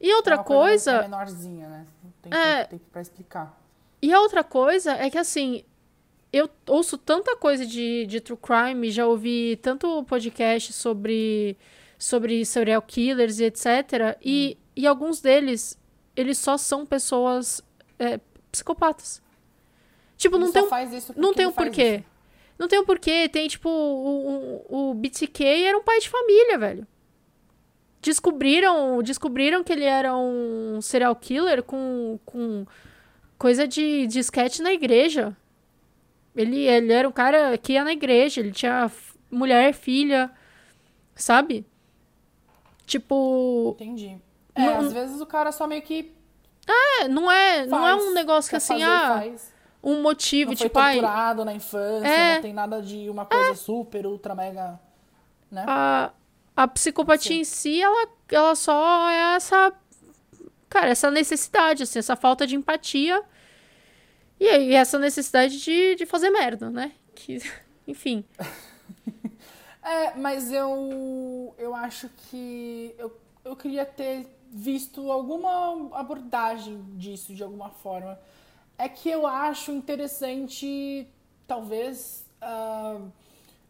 E 0.00 0.14
outra 0.14 0.36
é 0.36 0.38
coisa. 0.38 0.92
coisa 0.92 1.02
menorzinha, 1.02 1.68
né? 1.68 1.86
Tem, 2.22 2.32
é, 2.32 2.64
tem, 2.64 2.78
tem 2.78 2.88
pra 2.90 3.02
explicar. 3.02 3.60
E 4.00 4.12
a 4.12 4.20
outra 4.20 4.42
coisa 4.42 4.92
é 4.92 5.10
que, 5.10 5.18
assim, 5.18 5.62
eu 6.32 6.48
ouço 6.66 6.96
tanta 6.96 7.36
coisa 7.36 7.66
de, 7.66 8.06
de 8.06 8.20
true 8.20 8.38
crime, 8.38 8.90
já 8.90 9.06
ouvi 9.06 9.58
tanto 9.62 10.02
podcast 10.04 10.72
sobre, 10.72 11.56
sobre 11.98 12.44
serial 12.46 12.80
killers 12.80 13.40
e 13.40 13.44
etc. 13.44 14.18
E, 14.24 14.56
hum. 14.56 14.64
e 14.76 14.86
alguns 14.86 15.20
deles, 15.20 15.78
eles 16.16 16.38
só 16.38 16.56
são 16.56 16.86
pessoas 16.86 17.62
é, 17.98 18.18
psicopatas. 18.50 19.20
Tipo, 20.16 20.36
ele 20.36 20.44
não 20.44 20.52
tem, 20.52 20.68
não 21.16 21.34
tem 21.34 21.46
um 21.46 21.52
porquê. 21.52 21.96
Isso. 21.96 22.10
Não 22.58 22.68
tem 22.68 22.78
um 22.78 22.84
porquê. 22.84 23.28
Tem, 23.28 23.48
tipo, 23.48 23.68
o, 23.68 24.64
o, 24.68 24.90
o 24.90 24.94
BTK 24.94 25.44
era 25.64 25.76
um 25.76 25.82
pai 25.82 25.98
de 26.00 26.08
família, 26.08 26.58
velho 26.58 26.86
descobriram, 28.00 29.02
descobriram 29.02 29.62
que 29.62 29.72
ele 29.72 29.84
era 29.84 30.16
um 30.16 30.80
serial 30.80 31.14
killer 31.14 31.62
com, 31.62 32.18
com 32.24 32.66
coisa 33.38 33.66
de, 33.66 34.06
de 34.06 34.18
sketch 34.20 34.60
na 34.60 34.72
igreja. 34.72 35.36
Ele, 36.34 36.66
ele 36.66 36.92
era 36.92 37.08
um 37.08 37.12
cara 37.12 37.56
que 37.58 37.72
ia 37.72 37.84
na 37.84 37.92
igreja, 37.92 38.40
ele 38.40 38.52
tinha 38.52 38.90
mulher, 39.30 39.74
filha, 39.74 40.30
sabe? 41.14 41.66
Tipo. 42.86 43.72
Entendi. 43.74 44.18
É, 44.54 44.66
não, 44.66 44.78
às 44.78 44.92
vezes 44.92 45.20
o 45.20 45.26
cara 45.26 45.52
só 45.52 45.66
meio 45.66 45.82
que. 45.82 46.12
É, 46.66 47.08
não 47.08 47.30
é, 47.30 47.58
faz, 47.58 47.70
não 47.70 47.86
é 47.86 47.94
um 47.96 48.12
negócio 48.12 48.50
que 48.50 48.56
assim, 48.56 48.74
fazer, 48.74 48.84
ah. 48.84 49.18
Faz. 49.18 49.52
Um 49.82 50.02
motivo, 50.02 50.50
não 50.50 50.56
tipo. 50.56 50.78
Foi 50.78 50.92
torturado 50.92 51.40
ai, 51.40 51.46
na 51.46 51.54
infância, 51.54 52.06
é, 52.06 52.34
não 52.34 52.42
tem 52.42 52.52
nada 52.52 52.82
de 52.82 53.08
uma 53.08 53.24
coisa 53.24 53.50
é, 53.50 53.54
super, 53.54 54.06
ultra, 54.06 54.34
mega. 54.34 54.78
Né? 55.50 55.64
A, 55.66 56.10
a 56.60 56.68
psicopatia 56.68 57.36
Sim. 57.36 57.40
em 57.40 57.44
si, 57.44 57.80
ela, 57.80 58.06
ela 58.28 58.54
só 58.54 59.08
é 59.08 59.36
essa. 59.36 59.72
Cara, 60.68 60.90
essa 60.90 61.10
necessidade, 61.10 61.84
assim, 61.84 61.98
essa 61.98 62.14
falta 62.14 62.46
de 62.46 62.54
empatia. 62.54 63.22
E 64.38 64.74
essa 64.74 64.98
necessidade 64.98 65.58
de, 65.58 65.94
de 65.94 66.04
fazer 66.04 66.28
merda, 66.28 66.68
né? 66.68 66.92
Que, 67.14 67.38
enfim. 67.88 68.24
é, 69.82 70.14
mas 70.16 70.52
eu. 70.52 71.54
Eu 71.56 71.74
acho 71.74 72.10
que. 72.10 72.94
Eu, 72.98 73.18
eu 73.42 73.56
queria 73.56 73.86
ter 73.86 74.26
visto 74.50 75.10
alguma 75.10 75.98
abordagem 75.98 76.84
disso 76.96 77.34
de 77.34 77.42
alguma 77.42 77.70
forma. 77.70 78.20
É 78.76 78.86
que 78.86 79.08
eu 79.08 79.26
acho 79.26 79.72
interessante, 79.72 81.06
talvez, 81.46 82.26
uh, 82.42 83.10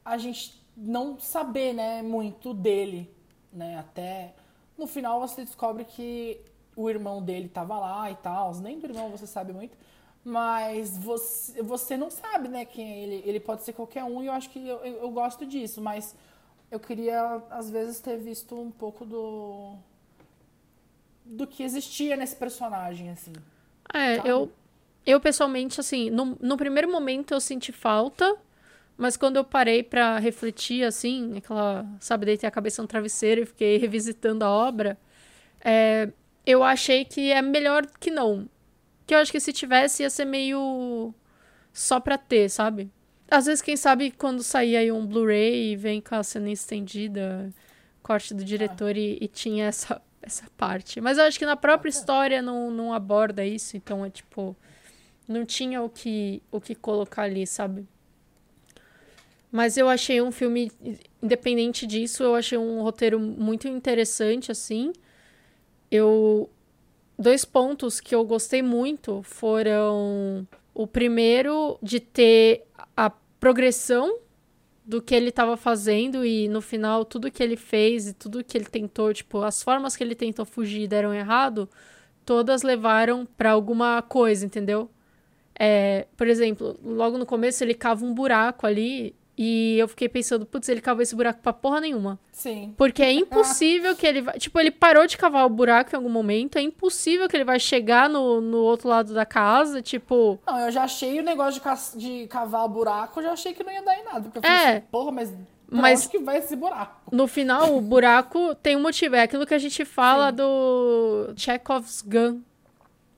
a 0.05 0.19
gente 0.19 0.60
não 0.77 1.19
saber, 1.19 1.73
né, 1.73 2.03
muito 2.03 2.55
dele, 2.55 3.11
né? 3.53 3.79
Até 3.79 4.35
no 4.79 4.87
final 4.87 5.21
você 5.21 5.45
descobre 5.45 5.85
que 5.85 6.41
o 6.75 6.89
irmão 6.89 7.23
dele 7.23 7.49
tava 7.49 7.79
lá 7.79 8.11
e 8.11 8.15
tal, 8.17 8.55
nem 8.57 8.79
do 8.79 8.87
irmão 8.87 9.11
você 9.11 9.27
sabe 9.27 9.53
muito, 9.53 9.77
mas 10.25 10.97
você, 10.97 11.63
você 11.63 11.97
não 11.97 12.11
sabe, 12.11 12.49
né, 12.49 12.65
quem 12.65 12.93
é 12.93 12.99
ele. 13.03 13.23
Ele 13.27 13.41
pode 13.41 13.63
ser 13.63 13.73
qualquer 13.73 14.05
um 14.05 14.23
e 14.23 14.27
eu 14.27 14.33
acho 14.33 14.51
que 14.51 14.59
eu, 14.67 14.79
eu, 14.79 15.03
eu 15.03 15.11
gosto 15.11 15.45
disso, 15.47 15.81
mas 15.81 16.15
eu 16.71 16.79
queria 16.79 17.43
às 17.51 17.71
vezes 17.71 18.01
ter 18.01 18.17
visto 18.17 18.55
um 18.55 18.71
pouco 18.71 19.05
do 19.05 19.75
do 21.25 21.47
que 21.47 21.63
existia 21.63 22.17
nesse 22.17 22.35
personagem 22.37 23.11
assim. 23.11 23.33
É, 23.93 24.17
eu 24.29 24.51
eu 25.07 25.21
pessoalmente 25.21 25.81
assim, 25.81 26.11
no, 26.11 26.37
no 26.41 26.57
primeiro 26.57 26.91
momento 26.91 27.33
eu 27.33 27.41
senti 27.41 27.73
falta 27.73 28.37
mas 29.01 29.17
quando 29.17 29.37
eu 29.37 29.45
parei 29.45 29.83
para 29.83 30.19
refletir, 30.19 30.85
assim, 30.85 31.39
aquela, 31.39 31.87
sabe, 31.99 32.27
deitei 32.27 32.47
a 32.47 32.51
cabeça 32.51 32.83
no 32.83 32.89
travesseiro 32.89 33.41
e 33.41 33.47
fiquei 33.47 33.79
revisitando 33.79 34.45
a 34.45 34.51
obra, 34.51 34.99
é, 35.65 36.11
eu 36.45 36.63
achei 36.63 37.05
que 37.07 37.33
é 37.33 37.41
melhor 37.41 37.87
que 37.99 38.11
não. 38.11 38.47
Que 39.07 39.15
eu 39.15 39.19
acho 39.19 39.33
que 39.33 39.41
se 39.41 39.55
tivesse 39.55 40.03
ia 40.03 40.11
ser 40.11 40.27
meio 40.27 41.15
só 41.73 41.99
pra 41.99 42.19
ter, 42.19 42.51
sabe? 42.51 42.91
Às 43.31 43.47
vezes, 43.47 43.63
quem 43.63 43.75
sabe, 43.75 44.11
quando 44.11 44.43
sair 44.43 44.77
aí 44.77 44.93
um 44.93 45.07
Blu-ray 45.07 45.73
e 45.73 45.77
vem 45.77 46.01
com 46.03 46.17
a 46.17 46.23
cena 46.23 46.51
estendida, 46.51 47.49
corte 48.03 48.35
do 48.35 48.45
diretor 48.45 48.91
ah. 48.95 48.99
e, 48.99 49.19
e, 49.21 49.29
tinha 49.29 49.67
essa 49.67 50.03
essa 50.23 50.45
parte. 50.59 51.01
Mas 51.01 51.17
eu 51.17 51.25
acho 51.25 51.39
que 51.39 51.47
na 51.47 51.57
própria 51.57 51.89
história 51.89 52.43
não, 52.43 52.71
não 52.71 52.93
aborda 52.93 53.47
isso, 53.47 53.79
então 53.79 54.05
é 54.05 54.11
tipo. 54.11 54.55
Não 55.27 55.47
tinha 55.47 55.81
o 55.81 55.89
que, 55.89 56.43
o 56.51 56.61
que 56.61 56.75
colocar 56.75 57.23
ali, 57.23 57.47
sabe? 57.47 57.87
Mas 59.51 59.77
eu 59.77 59.89
achei 59.89 60.23
um 60.23 60.31
filme, 60.31 60.71
independente 61.23 61.87
disso, 61.87 62.23
eu 62.23 62.35
achei 62.35 62.57
um 62.57 62.83
roteiro 62.83 63.19
muito 63.19 63.67
interessante, 63.67 64.53
assim. 64.53 64.93
Eu. 65.91 66.49
Dois 67.19 67.45
pontos 67.45 68.01
que 68.01 68.15
eu 68.15 68.25
gostei 68.25 68.63
muito 68.63 69.23
foram 69.23 70.47
o 70.73 70.87
primeiro 70.87 71.79
de 71.83 72.01
ter 72.01 72.65
a 72.97 73.11
progressão 73.11 74.21
do 74.87 75.03
que 75.03 75.15
ele 75.15 75.29
estava 75.29 75.57
fazendo 75.57 76.25
e 76.25 76.49
no 76.49 76.63
final 76.63 77.05
tudo 77.05 77.31
que 77.31 77.43
ele 77.43 77.57
fez 77.57 78.09
e 78.09 78.15
tudo 78.15 78.43
que 78.43 78.57
ele 78.57 78.65
tentou, 78.65 79.13
tipo, 79.13 79.43
as 79.43 79.63
formas 79.63 79.95
que 79.95 80.03
ele 80.03 80.15
tentou 80.15 80.47
fugir 80.47 80.89
deram 80.89 81.13
errado, 81.13 81.69
todas 82.25 82.63
levaram 82.63 83.27
para 83.37 83.51
alguma 83.51 84.01
coisa, 84.03 84.47
entendeu? 84.47 84.91
É, 85.59 86.07
por 86.17 86.27
exemplo, 86.27 86.79
logo 86.83 87.19
no 87.19 87.27
começo 87.27 87.63
ele 87.63 87.75
cava 87.75 88.05
um 88.05 88.15
buraco 88.15 88.67
ali 88.67 89.15
e 89.43 89.79
eu 89.79 89.89
fiquei 89.89 90.07
pensando, 90.07 90.45
putz, 90.45 90.69
ele 90.69 90.83
cavou 90.83 91.03
esse 91.03 91.17
buraco 91.17 91.41
pra 91.41 91.51
porra 91.51 91.81
nenhuma. 91.81 92.19
Sim. 92.31 92.75
Porque 92.77 93.03
é 93.03 93.11
impossível 93.11 93.97
que 93.97 94.07
ele 94.07 94.21
vai. 94.21 94.39
Tipo, 94.39 94.61
ele 94.61 94.71
parou 94.71 95.07
de 95.07 95.17
cavar 95.17 95.47
o 95.47 95.49
buraco 95.49 95.95
em 95.95 95.97
algum 95.97 96.11
momento. 96.11 96.59
É 96.59 96.61
impossível 96.61 97.27
que 97.27 97.39
ele 97.39 97.45
vai 97.45 97.59
chegar 97.59 98.07
no, 98.07 98.39
no 98.43 98.59
outro 98.59 98.87
lado 98.87 99.15
da 99.15 99.25
casa. 99.25 99.81
Tipo. 99.81 100.39
Não, 100.47 100.59
eu 100.61 100.71
já 100.71 100.85
achei 100.85 101.19
o 101.19 101.23
negócio 101.23 101.55
de, 101.55 101.61
ca... 101.63 101.75
de 101.97 102.27
cavar 102.27 102.67
o 102.67 102.69
buraco, 102.69 103.19
eu 103.19 103.25
já 103.25 103.33
achei 103.33 103.55
que 103.55 103.65
não 103.65 103.73
ia 103.73 103.83
dar 103.83 103.99
em 103.99 104.05
nada. 104.05 104.29
Porque 104.29 104.47
eu 104.47 104.51
É. 104.51 104.59
falei 104.59 104.77
assim, 104.77 104.87
porra, 104.91 105.11
mas. 105.13 105.35
Mas- 105.71 106.01
onde 106.01 106.09
que 106.11 106.19
vai 106.19 106.37
esse 106.37 106.55
buraco? 106.55 107.01
No 107.11 107.27
final, 107.27 107.75
o 107.75 107.81
buraco 107.81 108.55
tem 108.57 108.77
um 108.77 108.83
motivo. 108.83 109.15
É 109.17 109.23
aquilo 109.23 109.47
que 109.47 109.55
a 109.55 109.59
gente 109.59 109.87
fala 109.87 110.31
do 110.31 111.33
Chekhov's 111.35 112.03
gun, 112.03 112.41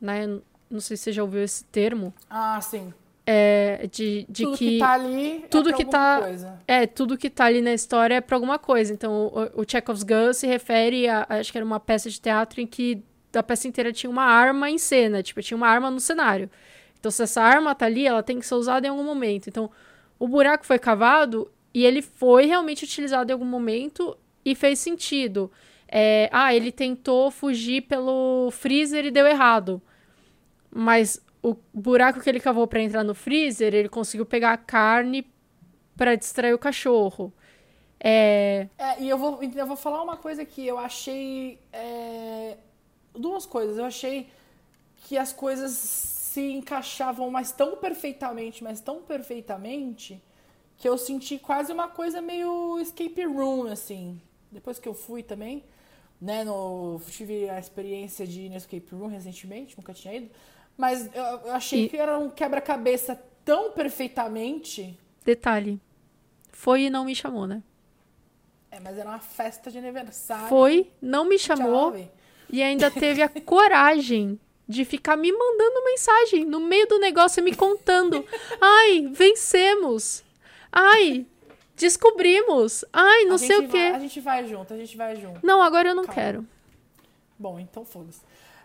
né? 0.01 0.27
Não 0.71 0.79
sei 0.79 0.97
se 0.97 1.03
você 1.05 1.13
já 1.13 1.23
ouviu 1.23 1.43
esse 1.43 1.65
termo. 1.65 2.15
Ah, 2.31 2.61
sim. 2.61 2.95
É 3.33 3.87
de, 3.91 4.27
de 4.29 4.45
tudo 4.45 4.57
que. 4.57 4.69
que... 4.69 4.79
tá 4.79 4.93
ali 4.93 5.45
tudo 5.51 5.71
é 5.71 5.73
que 5.73 5.83
alguma 5.83 5.99
tá- 5.99 6.21
coisa. 6.23 6.59
É, 6.67 6.87
tudo 6.87 7.17
que 7.17 7.31
tá 7.31 7.45
ali 7.47 7.61
na 7.61 7.73
história 7.73 8.17
é 8.17 8.21
pra 8.21 8.37
alguma 8.37 8.59
coisa. 8.59 8.93
Então, 8.93 9.33
o, 9.55 9.63
o 9.63 9.65
Chekhov's 9.67 10.03
gun 10.03 10.33
se 10.33 10.47
refere 10.47 11.09
a. 11.09 11.27
Acho 11.29 11.51
que 11.51 11.59
era 11.59 11.65
uma 11.65 11.81
peça 11.81 12.11
de 12.11 12.21
teatro 12.21 12.61
em 12.61 12.67
que 12.67 13.03
a 13.35 13.43
peça 13.43 13.67
inteira 13.67 13.93
tinha 13.93 14.11
uma 14.11 14.25
arma 14.25 14.71
em 14.71 14.79
cena. 14.79 15.23
Tipo, 15.23 15.43
tinha 15.43 15.57
uma 15.57 15.69
arma 15.69 15.91
no 15.91 16.01
cenário. 16.01 16.51
Então, 16.99 17.11
se 17.11 17.23
essa 17.23 17.43
arma 17.43 17.75
tá 17.75 17.87
ali, 17.87 18.07
ela 18.07 18.23
tem 18.23 18.39
que 18.39 18.47
ser 18.47 18.55
usada 18.55 18.87
em 18.87 18.91
algum 18.91 19.05
momento. 19.05 19.49
Então, 19.49 19.71
o 20.19 20.29
buraco 20.29 20.65
foi 20.65 20.79
cavado 20.79 21.51
e 21.75 21.85
ele 21.85 22.01
foi 22.01 22.47
realmente 22.47 22.85
utilizado 22.85 23.31
em 23.31 23.33
algum 23.33 23.45
momento 23.45 24.17
e 24.45 24.55
fez 24.55 24.79
sentido. 24.79 25.51
É, 25.89 26.29
ah, 26.33 26.55
ele 26.55 26.71
tentou 26.71 27.31
fugir 27.31 27.83
pelo 27.83 28.51
freezer 28.51 29.05
e 29.05 29.11
deu 29.11 29.27
errado. 29.27 29.83
Mas 30.71 31.21
o 31.43 31.57
buraco 31.75 32.21
que 32.21 32.29
ele 32.31 32.41
cavou 32.41 32.67
pra 32.67 32.81
entrar 32.81 33.05
no 33.05 33.15
freezer, 33.15 33.75
ele 33.75 33.89
conseguiu 33.89 34.27
pegar 34.27 34.53
a 34.53 34.57
carne 34.57 35.27
pra 35.97 36.15
distrair 36.17 36.55
o 36.55 36.59
cachorro. 36.59 37.33
É, 38.01 38.69
É, 38.79 39.01
e 39.03 39.09
eu 39.09 39.17
vou, 39.19 39.43
eu 39.43 39.67
vou 39.67 39.77
falar 39.77 40.03
uma 40.03 40.17
coisa 40.17 40.45
que 40.45 40.67
eu 40.67 40.79
achei. 40.79 41.59
é, 41.73 42.57
duas 43.15 43.47
coisas. 43.47 43.79
Eu 43.79 43.85
achei 43.85 44.29
que 45.05 45.19
as 45.19 45.33
coisas 45.33 45.73
se 45.73 46.53
encaixavam 46.53 47.31
mas 47.31 47.53
tão 47.53 47.77
perfeitamente, 47.77 48.65
mas 48.65 48.81
tão 48.81 49.03
perfeitamente, 49.03 50.23
que 50.79 50.89
eu 50.89 50.99
senti 50.99 51.39
quase 51.39 51.73
uma 51.73 51.89
coisa 51.89 52.23
meio 52.23 52.79
escape 52.81 53.25
room, 53.27 53.67
assim. 53.67 54.21
Depois 54.53 54.79
que 54.79 54.89
eu 54.89 54.95
fui 54.95 55.23
também, 55.23 55.65
né? 56.21 56.45
No, 56.45 57.01
tive 57.11 57.49
a 57.51 57.59
experiência 57.59 58.27
de 58.27 58.43
ir 58.43 58.51
no 58.51 58.57
escape 58.57 58.95
room 58.95 59.09
recentemente, 59.09 59.77
nunca 59.79 59.95
tinha 59.95 60.15
ido. 60.15 60.31
Mas 60.83 61.09
eu, 61.15 61.23
eu 61.23 61.53
achei 61.53 61.85
E- 61.85 61.89
que 61.89 61.97
era 61.97 62.19
um 62.19 62.29
quebra-cabeça 62.29 63.15
tão 63.45 63.71
perfeitamente. 63.71 64.99
detalhe. 65.25 65.81
Foi 66.51 66.83
e 66.83 66.91
não 66.91 67.05
me 67.05 67.15
chamou, 67.15 67.47
né? 67.47 67.63
É, 68.69 68.81
mas 68.81 68.99
era 68.99 69.09
uma 69.09 69.21
festa 69.21 69.71
de 69.71 69.79
aniversário. 69.79 70.49
Foi, 70.49 70.91
não 71.01 71.25
me 71.25 71.39
chamou 71.39 71.95
e 72.51 72.61
ainda 72.61 72.91
teve 72.91 73.23
a 73.23 73.29
coragem 73.47 74.41
de 74.67 74.85
ficar 74.85 75.17
me 75.17 75.31
mandando 75.31 75.85
mensagem 75.85 76.45
no 76.45 76.59
meio 76.59 76.89
do 76.89 76.99
negócio 76.99 77.39
e 77.41 77.45
me 77.45 77.55
contando. 77.55 78.25
Ai, 78.61 79.07
vencemos. 79.13 80.25
Ai, 80.73 81.25
descobrimos. 81.77 82.85
Ai, 82.93 83.25
não 83.27 83.39
sei 83.39 83.59
o 83.59 83.69
quê. 83.69 83.91
vai- 83.91 83.95
a 83.95 83.99
gente 84.01 84.21
vai 84.21 84.49
junto, 84.49 84.75
a 84.75 84.77
gente 84.77 84.97
vai 84.97 85.15
junto. 85.15 85.47
Não, 85.47 85.63
agora 85.63 85.91
eu 85.91 85.95
não 85.95 86.03
Calma. 86.05 86.15
quero. 86.21 86.47
Bom, 87.39 87.61
então 87.61 87.85
foda-se. 87.85 88.21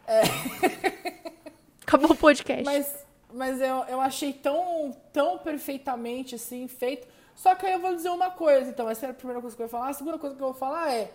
Acabou 1.88 2.12
o 2.12 2.15
podcast. 2.15 2.65
Mas, 2.65 3.06
mas 3.34 3.62
eu, 3.62 3.86
eu 3.88 4.02
achei 4.02 4.34
tão, 4.34 4.91
tão 5.13 5.38
perfeitamente 5.38 6.36
assim 6.36 6.67
feito. 6.67 7.08
Só 7.34 7.56
que 7.56 7.65
aí 7.65 7.71
eu 7.73 7.80
vou 7.80 7.95
dizer 7.95 8.10
uma 8.10 8.30
coisa, 8.30 8.69
então. 8.69 8.89
Essa 8.89 9.06
era 9.06 9.13
a 9.13 9.15
primeira 9.15 9.39
coisa 9.39 9.56
que 9.56 9.62
eu 9.62 9.65
ia 9.65 9.69
falar. 9.69 9.89
A 9.89 9.93
segunda 9.93 10.17
coisa 10.17 10.36
que 10.36 10.41
eu 10.41 10.47
vou 10.47 10.54
falar 10.54 10.91
é. 10.93 11.10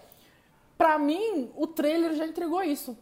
Pra 0.79 0.99
mim, 0.99 1.51
o 1.55 1.67
trailer 1.67 2.15
já 2.15 2.27
entregou 2.27 2.63
isso. 2.63 2.97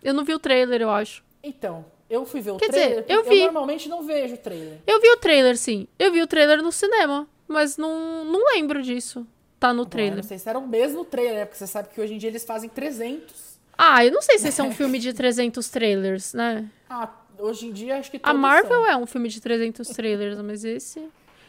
Eu 0.00 0.14
não 0.14 0.24
vi 0.24 0.32
o 0.32 0.38
trailer, 0.38 0.80
eu 0.80 0.90
acho. 0.90 1.24
Então, 1.42 1.84
eu 2.08 2.24
fui 2.24 2.40
ver 2.40 2.52
o 2.52 2.56
Quer 2.56 2.68
dizer, 2.68 2.80
trailer. 2.86 3.04
eu 3.08 3.22
porque 3.24 3.34
vi. 3.36 3.44
normalmente 3.44 3.88
não 3.88 4.04
vejo 4.04 4.34
o 4.34 4.38
trailer. 4.38 4.78
Eu 4.86 5.00
vi 5.00 5.08
o 5.10 5.16
trailer, 5.16 5.56
sim. 5.58 5.88
Eu 5.98 6.12
vi 6.12 6.22
o 6.22 6.26
trailer 6.26 6.62
no 6.62 6.70
cinema, 6.70 7.28
mas 7.48 7.76
não, 7.76 8.24
não 8.24 8.44
lembro 8.54 8.80
disso. 8.80 9.26
Tá 9.58 9.72
no 9.72 9.78
Bom, 9.82 9.86
eu 9.86 9.90
trailer. 9.90 10.16
não 10.16 10.22
sei 10.22 10.38
se 10.38 10.48
era 10.48 10.58
o 10.58 10.66
mesmo 10.66 11.04
trailer, 11.04 11.34
né? 11.34 11.44
Porque 11.44 11.58
você 11.58 11.66
sabe 11.66 11.88
que 11.88 12.00
hoje 12.00 12.14
em 12.14 12.18
dia 12.18 12.30
eles 12.30 12.44
fazem 12.44 12.70
300. 12.70 13.57
Ah, 13.78 14.04
eu 14.04 14.10
não 14.12 14.20
sei 14.20 14.38
se 14.38 14.48
esse 14.48 14.60
é 14.60 14.64
um 14.64 14.72
filme 14.74 14.98
de 14.98 15.12
300 15.12 15.68
trailers, 15.70 16.34
né? 16.34 16.68
Ah, 16.90 17.08
hoje 17.38 17.66
em 17.68 17.72
dia 17.72 17.98
acho 17.98 18.10
que 18.10 18.20
A 18.22 18.34
Marvel 18.34 18.82
são. 18.82 18.86
é 18.86 18.96
um 18.96 19.06
filme 19.06 19.28
de 19.28 19.40
300 19.40 19.86
trailers, 19.88 20.38
mas 20.42 20.64
esse. 20.64 20.98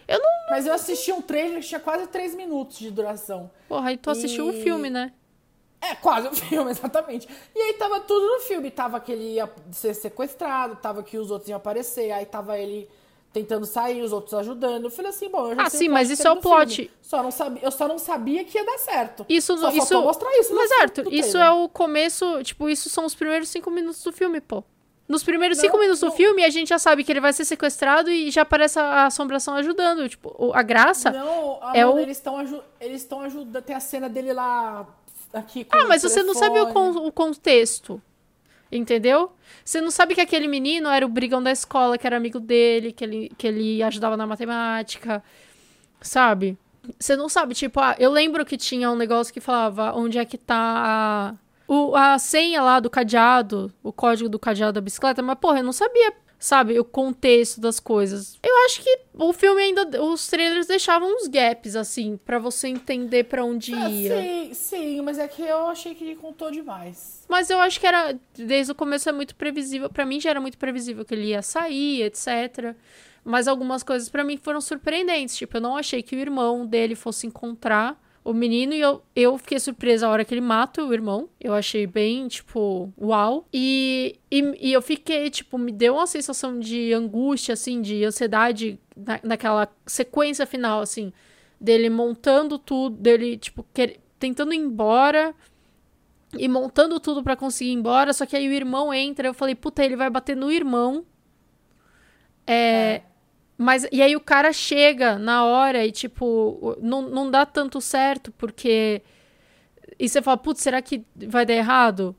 Eu 0.08 0.20
não. 0.20 0.30
Mas 0.50 0.66
eu 0.66 0.74
assisti 0.74 1.12
um 1.12 1.22
trailer 1.22 1.60
que 1.62 1.68
tinha 1.68 1.80
quase 1.80 2.08
3 2.08 2.34
minutos 2.36 2.78
de 2.80 2.90
duração. 2.92 3.50
Porra, 3.68 3.90
aí 3.90 3.98
tu 3.98 4.10
assistiu 4.10 4.48
o 4.48 4.52
E- 4.52 4.62
filme, 4.64 4.90
né? 4.90 5.12
É, 5.82 5.96
quase 5.96 6.28
o 6.28 6.34
filme, 6.36 6.72
exatamente. 6.72 7.28
E 7.56 7.60
aí 7.62 7.74
tava 7.74 8.00
tudo 8.02 8.26
no 8.28 8.40
filme. 8.42 8.70
Tava 8.70 9.00
que 9.00 9.12
ele 9.12 9.34
ia 9.36 9.50
ser 9.72 9.94
sequestrado, 9.94 10.76
tava 10.76 11.02
que 11.04 11.18
os 11.18 11.32
outros 11.32 11.50
iam 11.50 11.58
aparecer, 11.58 12.12
aí 12.12 12.26
tava 12.26 12.58
ele 12.58 12.90
tentando 13.32 13.66
sair, 13.66 14.02
os 14.02 14.12
outros 14.12 14.34
ajudando. 14.34 14.86
Eu 14.86 14.92
falei 14.92 15.10
assim, 15.12 15.30
bom, 15.30 15.50
eu 15.50 15.56
já 15.56 15.62
Ah, 15.64 15.70
sei 15.70 15.80
sim, 15.82 15.90
o 15.90 15.92
mas 15.94 16.10
isso 16.10 16.28
é 16.28 16.32
o 16.32 16.34
inteiro 16.36 16.42
do 16.42 16.58
plot. 16.58 16.76
filme. 16.76 16.92
Só 17.02 17.24
não 17.24 17.32
sabia, 17.32 17.64
eu 17.64 17.72
só 17.72 17.88
não 17.88 17.98
sabia 18.00 18.44
que 18.44 18.58
ia 18.58 18.66
dar 18.66 18.78
certo. 18.80 19.26
Isso, 19.30 19.58
Só 19.58 19.70
isso, 19.72 20.02
mostrar 20.02 20.30
isso 20.40 20.54
Mas, 20.56 20.70
no 20.98 21.12
isso 21.14 21.32
trailer. 21.32 21.48
é 21.48 21.52
o 21.52 21.70
começo. 21.70 22.44
Tipo, 22.44 22.70
isso 22.70 22.90
são 22.90 23.06
os 23.06 23.14
primeiros 23.16 23.50
cinco 23.50 23.70
minutos 23.72 24.04
do 24.04 24.12
filme, 24.12 24.40
pô. 24.42 24.64
Nos 25.08 25.24
primeiros 25.24 25.58
Não, 25.58 25.64
cinco 25.66 25.78
minutos 25.80 26.00
do 26.02 26.08
não. 26.08 26.14
filme, 26.14 26.44
a 26.44 26.52
gente 26.52 26.68
já 26.70 26.78
sabe 26.78 27.04
que 27.04 27.12
ele 27.12 27.20
vai 27.20 27.34
ser 27.34 27.44
sequestrado 27.44 28.12
e 28.12 28.30
já 28.30 28.44
aparece 28.44 28.78
a 28.80 29.08
assombração 29.08 29.56
ajudando. 29.56 30.08
Tipo, 30.08 30.36
o- 30.38 30.54
a 30.54 30.62
graça. 30.62 31.10
Não, 31.10 31.60
é 31.74 31.82
Amanda, 31.82 31.96
o- 31.98 32.00
eles 32.00 32.18
estão 32.18 32.40
eles 32.80 33.02
estão 33.02 33.22
ajudando. 33.22 33.64
Tem 33.64 33.76
a 33.76 33.80
cena 33.80 34.08
dele 34.08 34.34
lá 34.34 34.88
aqui 35.34 35.66
Ah, 35.72 35.86
o 35.86 35.88
mas 35.88 36.04
você 36.04 36.22
não 36.22 36.36
sabe 36.36 36.60
o, 36.60 36.66
telefone. 36.66 36.94
con- 36.94 37.08
o 37.08 37.12
contexto. 37.12 38.00
Entendeu? 38.72 39.32
Você 39.66 39.82
não 39.82 39.90
sabe 39.90 40.14
que 40.14 40.22
aquele 40.22 40.48
menino 40.48 40.90
era 40.90 41.06
o 41.06 41.10
brigão 41.10 41.42
da 41.42 41.52
escola, 41.52 41.98
que 41.98 42.06
era 42.06 42.18
amigo 42.18 42.40
dele, 42.40 42.92
que 42.92 43.04
ele, 43.04 43.32
que 43.38 43.48
ele 43.48 43.82
ajudava 43.82 44.16
na 44.16 44.28
matemática. 44.28 45.24
Sabe? 46.02 46.58
Você 47.00 47.16
não 47.16 47.28
sabe, 47.28 47.54
tipo, 47.54 47.80
ah, 47.80 47.96
eu 48.00 48.12
lembro 48.12 48.46
que 48.46 48.58
tinha 48.58 48.90
um 48.90 48.96
negócio 48.96 49.34
que 49.34 49.42
falava 49.42 49.94
onde 49.94 50.18
é 50.18 50.26
que 50.26 50.38
tá 50.38 50.56
a, 50.56 51.36
o, 51.68 51.96
a 51.96 52.18
senha 52.18 52.62
lá 52.62 52.80
do 52.80 52.90
cadeado, 52.90 53.72
o 53.84 53.92
código 53.92 54.30
do 54.30 54.40
cadeado 54.40 54.74
da 54.74 54.82
bicicleta, 54.82 55.22
mas, 55.22 55.38
porra, 55.38 55.60
eu 55.60 55.64
não 55.64 55.74
sabia, 55.74 56.14
sabe, 56.40 56.80
o 56.80 56.86
contexto 56.86 57.60
das 57.60 57.80
coisas. 57.80 58.40
Eu 58.42 58.56
acho 58.66 58.82
que 58.82 59.00
o 59.14 59.34
filme 59.34 59.62
ainda, 59.62 60.02
os 60.02 60.26
trailers 60.28 60.66
deixavam 60.68 61.14
uns 61.14 61.28
gaps, 61.28 61.76
assim, 61.76 62.18
pra 62.26 62.40
você 62.40 62.70
entender 62.70 63.26
pra 63.26 63.44
onde 63.44 63.74
Ah, 63.76 63.90
ia. 63.90 64.22
sim, 64.22 64.54
sim, 64.54 65.02
mas 65.02 65.20
é 65.20 65.28
que 65.28 65.42
eu 65.42 65.68
achei 65.68 65.94
que 65.94 66.04
ele 66.06 66.16
contou 66.16 66.50
demais. 66.50 67.26
Mas 67.28 67.50
eu 67.50 67.60
acho 67.60 67.80
que 67.80 67.86
era, 67.86 68.18
desde 68.34 68.72
o 68.72 68.76
começo 68.76 69.10
é 69.10 69.12
muito 69.12 69.36
previsível. 69.36 69.90
Pra 69.90 70.06
mim 70.06 70.20
já 70.20 70.30
era 70.30 70.40
muito 70.42 70.58
previsível 70.58 71.04
que 71.04 71.14
ele 71.14 71.28
ia 71.28 71.42
sair, 71.42 72.04
etc. 72.04 72.74
Mas 73.24 73.48
algumas 73.48 73.84
coisas 73.84 74.08
pra 74.10 74.24
mim 74.24 74.38
foram 74.38 74.62
surpreendentes. 74.62 75.36
Tipo, 75.36 75.58
eu 75.58 75.62
não 75.62 75.76
achei 75.76 76.02
que 76.02 76.16
o 76.16 76.20
irmão 76.20 76.66
dele 76.66 76.96
fosse 76.96 77.28
encontrar 77.28 78.02
o 78.30 78.34
menino 78.34 78.74
e 78.74 78.80
eu, 78.80 79.02
eu 79.16 79.36
fiquei 79.40 79.60
surpresa 79.60 80.06
a 80.06 80.10
hora 80.12 80.24
que 80.24 80.32
ele 80.32 80.42
mata 80.42 80.86
o 80.86 80.94
irmão. 80.94 81.28
Eu 81.42 81.56
achei 81.56 81.88
bem, 81.88 82.28
tipo, 82.28 82.94
uau. 82.96 83.48
E, 83.52 84.20
e, 84.30 84.70
e 84.70 84.72
eu 84.72 84.84
fiquei, 84.84 85.32
tipo, 85.32 85.58
me 85.58 85.72
deu 85.72 85.96
uma 85.96 86.06
sensação 86.06 86.60
de 86.60 86.94
angústia, 86.94 87.54
assim, 87.54 87.82
de 87.82 88.06
ansiedade 88.06 88.80
na, 88.96 89.20
naquela 89.24 89.68
sequência 89.84 90.46
final, 90.46 90.80
assim, 90.80 91.12
dele 91.60 91.90
montando 91.90 92.60
tudo, 92.60 92.96
dele, 92.98 93.36
tipo, 93.36 93.66
quer, 93.74 93.98
tentando 94.20 94.54
ir 94.54 94.58
embora 94.58 95.34
e 96.38 96.48
montando 96.48 97.00
tudo 97.00 97.24
pra 97.24 97.36
conseguir 97.36 97.72
ir 97.72 97.74
embora, 97.74 98.14
só 98.14 98.28
que 98.28 98.36
aí 98.36 98.48
o 98.48 98.54
irmão 98.54 98.94
entra, 98.94 99.28
eu 99.28 99.34
falei, 99.34 99.56
puta, 99.56 99.84
ele 99.84 99.96
vai 99.96 100.08
bater 100.08 100.38
no 100.38 100.52
irmão. 100.52 101.04
É, 102.46 103.02
Mas, 103.62 103.86
e 103.92 104.02
aí 104.02 104.16
o 104.16 104.22
cara 104.22 104.54
chega 104.54 105.20
na 105.20 105.44
hora 105.44 105.86
e, 105.86 105.92
tipo, 105.92 106.78
não, 106.82 107.02
não 107.02 107.30
dá 107.30 107.46
tanto 107.46 107.82
certo, 107.82 108.32
porque 108.38 109.02
E 110.00 110.08
você 110.08 110.22
fala, 110.22 110.38
putz, 110.38 110.62
será 110.62 110.82
que 110.82 111.04
vai 111.28 111.46
dar 111.46 111.56
errado? 111.56 112.16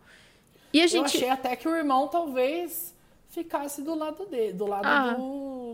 E 0.70 0.82
a 0.82 0.86
gente. 0.86 0.96
Eu 0.96 1.04
achei 1.04 1.30
até 1.30 1.56
que 1.56 1.66
o 1.66 1.74
irmão 1.74 2.08
talvez 2.08 2.94
ficasse 3.30 3.80
do 3.80 3.94
lado 3.94 4.26
dele, 4.26 4.52
do 4.52 4.66
lado 4.66 4.84
ah, 4.84 5.14
do, 5.14 5.22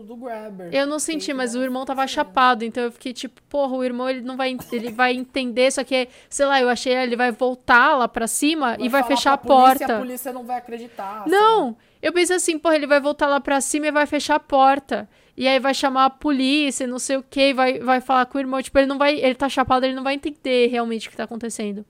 do 0.03 0.15
Grabber. 0.15 0.69
Eu 0.73 0.85
não 0.85 0.99
senti, 0.99 1.33
mas 1.33 1.55
o 1.55 1.61
irmão 1.61 1.85
tava 1.85 2.05
chapado, 2.07 2.63
então 2.63 2.83
eu 2.83 2.91
fiquei 2.91 3.13
tipo, 3.13 3.41
porra, 3.43 3.75
o 3.75 3.83
irmão 3.83 4.09
ele 4.09 4.21
não 4.21 4.37
vai, 4.37 4.55
ele 4.71 4.91
vai 4.91 5.13
entender, 5.13 5.71
só 5.71 5.83
que, 5.83 6.07
sei 6.29 6.45
lá, 6.45 6.61
eu 6.61 6.69
achei 6.69 6.93
ele 6.93 7.15
vai 7.15 7.31
voltar 7.31 7.95
lá 7.95 8.07
pra 8.07 8.27
cima 8.27 8.75
vai 8.77 8.85
e 8.85 8.89
vai 8.89 9.03
fechar 9.03 9.33
a 9.33 9.37
porta. 9.37 9.97
A 9.97 9.99
polícia 9.99 10.33
não 10.33 10.43
vai 10.43 10.57
acreditar. 10.57 11.23
Não, 11.27 11.75
eu 12.01 12.13
pensei 12.13 12.35
assim, 12.35 12.57
porra, 12.57 12.75
ele 12.75 12.87
vai 12.87 12.99
voltar 12.99 13.27
lá 13.27 13.39
pra 13.39 13.61
cima 13.61 13.87
e 13.87 13.91
vai 13.91 14.05
fechar 14.05 14.35
a 14.35 14.39
porta. 14.39 15.09
E 15.35 15.47
aí 15.47 15.59
vai 15.59 15.73
chamar 15.73 16.05
a 16.05 16.09
polícia, 16.09 16.87
não 16.87 16.97
sei 16.97 17.17
o 17.17 17.23
que, 17.23 17.53
vai, 17.53 17.77
vai 17.77 18.01
falar 18.01 18.25
com 18.25 18.39
o 18.39 18.41
irmão. 18.41 18.59
Tipo, 18.59 18.79
ele 18.79 18.87
não 18.87 18.97
vai. 18.97 19.19
Ele 19.19 19.35
tá 19.35 19.47
chapado, 19.47 19.85
ele 19.85 19.93
não 19.93 20.03
vai 20.03 20.15
entender 20.15 20.67
realmente 20.67 21.07
o 21.07 21.11
que 21.11 21.17
tá 21.17 21.25
acontecendo. 21.25 21.85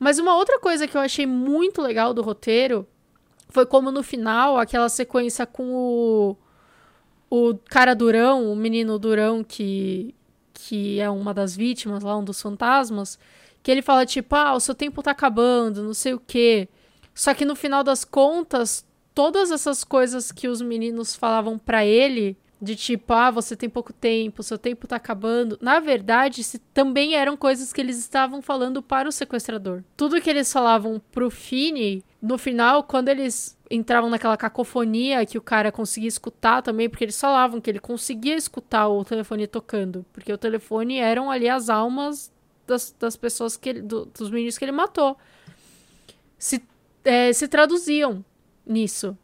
Mas 0.00 0.18
uma 0.18 0.34
outra 0.34 0.58
coisa 0.58 0.88
que 0.88 0.96
eu 0.96 1.00
achei 1.00 1.26
muito 1.26 1.80
legal 1.80 2.12
do 2.12 2.22
roteiro 2.22 2.88
foi 3.50 3.66
como 3.66 3.90
no 3.90 4.02
final, 4.02 4.58
aquela 4.58 4.88
sequência 4.88 5.46
com 5.46 5.72
o. 5.72 6.36
O 7.30 7.54
cara 7.70 7.94
Durão, 7.94 8.52
o 8.52 8.56
menino 8.56 8.98
Durão, 8.98 9.44
que, 9.44 10.14
que 10.52 10.98
é 10.98 11.08
uma 11.08 11.32
das 11.32 11.56
vítimas 11.56 12.02
lá, 12.02 12.18
um 12.18 12.24
dos 12.24 12.42
fantasmas, 12.42 13.18
que 13.62 13.70
ele 13.70 13.82
fala, 13.82 14.04
tipo, 14.04 14.34
ah, 14.34 14.54
o 14.54 14.60
seu 14.60 14.74
tempo 14.74 15.02
tá 15.02 15.12
acabando, 15.12 15.82
não 15.82 15.94
sei 15.94 16.12
o 16.12 16.20
quê. 16.20 16.68
Só 17.14 17.32
que 17.32 17.44
no 17.44 17.54
final 17.54 17.84
das 17.84 18.04
contas, 18.04 18.84
todas 19.14 19.50
essas 19.50 19.84
coisas 19.84 20.32
que 20.32 20.48
os 20.48 20.60
meninos 20.60 21.14
falavam 21.14 21.58
para 21.58 21.84
ele, 21.86 22.36
de 22.60 22.76
tipo, 22.76 23.12
ah, 23.12 23.30
você 23.30 23.56
tem 23.56 23.68
pouco 23.68 23.92
tempo, 23.92 24.42
seu 24.42 24.58
tempo 24.58 24.86
tá 24.86 24.96
acabando, 24.96 25.58
na 25.62 25.80
verdade, 25.80 26.44
se, 26.44 26.58
também 26.58 27.14
eram 27.14 27.36
coisas 27.36 27.72
que 27.72 27.80
eles 27.80 27.98
estavam 27.98 28.42
falando 28.42 28.82
para 28.82 29.08
o 29.08 29.12
sequestrador. 29.12 29.82
Tudo 29.96 30.20
que 30.20 30.28
eles 30.28 30.52
falavam 30.52 31.00
pro 31.10 31.30
Fini, 31.30 32.04
no 32.20 32.36
final, 32.36 32.82
quando 32.84 33.08
eles 33.08 33.58
entravam 33.70 34.10
naquela 34.10 34.36
cacofonia 34.36 35.24
que 35.24 35.38
o 35.38 35.42
cara 35.42 35.72
conseguia 35.72 36.08
escutar 36.08 36.60
também, 36.60 36.88
porque 36.88 37.04
eles 37.04 37.18
falavam 37.18 37.60
que 37.60 37.70
ele 37.70 37.78
conseguia 37.78 38.36
escutar 38.36 38.88
o 38.88 39.04
telefone 39.04 39.46
tocando, 39.46 40.04
porque 40.12 40.32
o 40.32 40.36
telefone 40.36 40.98
eram 40.98 41.30
ali 41.30 41.48
as 41.48 41.70
almas 41.70 42.30
das, 42.66 42.94
das 42.98 43.16
pessoas 43.16 43.56
que 43.56 43.70
ele, 43.70 43.82
do, 43.82 44.04
dos 44.06 44.30
meninos 44.30 44.58
que 44.58 44.64
ele 44.64 44.72
matou. 44.72 45.16
Se, 46.38 46.62
é, 47.04 47.32
se 47.32 47.48
traduziam 47.48 48.24
nisso. 48.66 49.16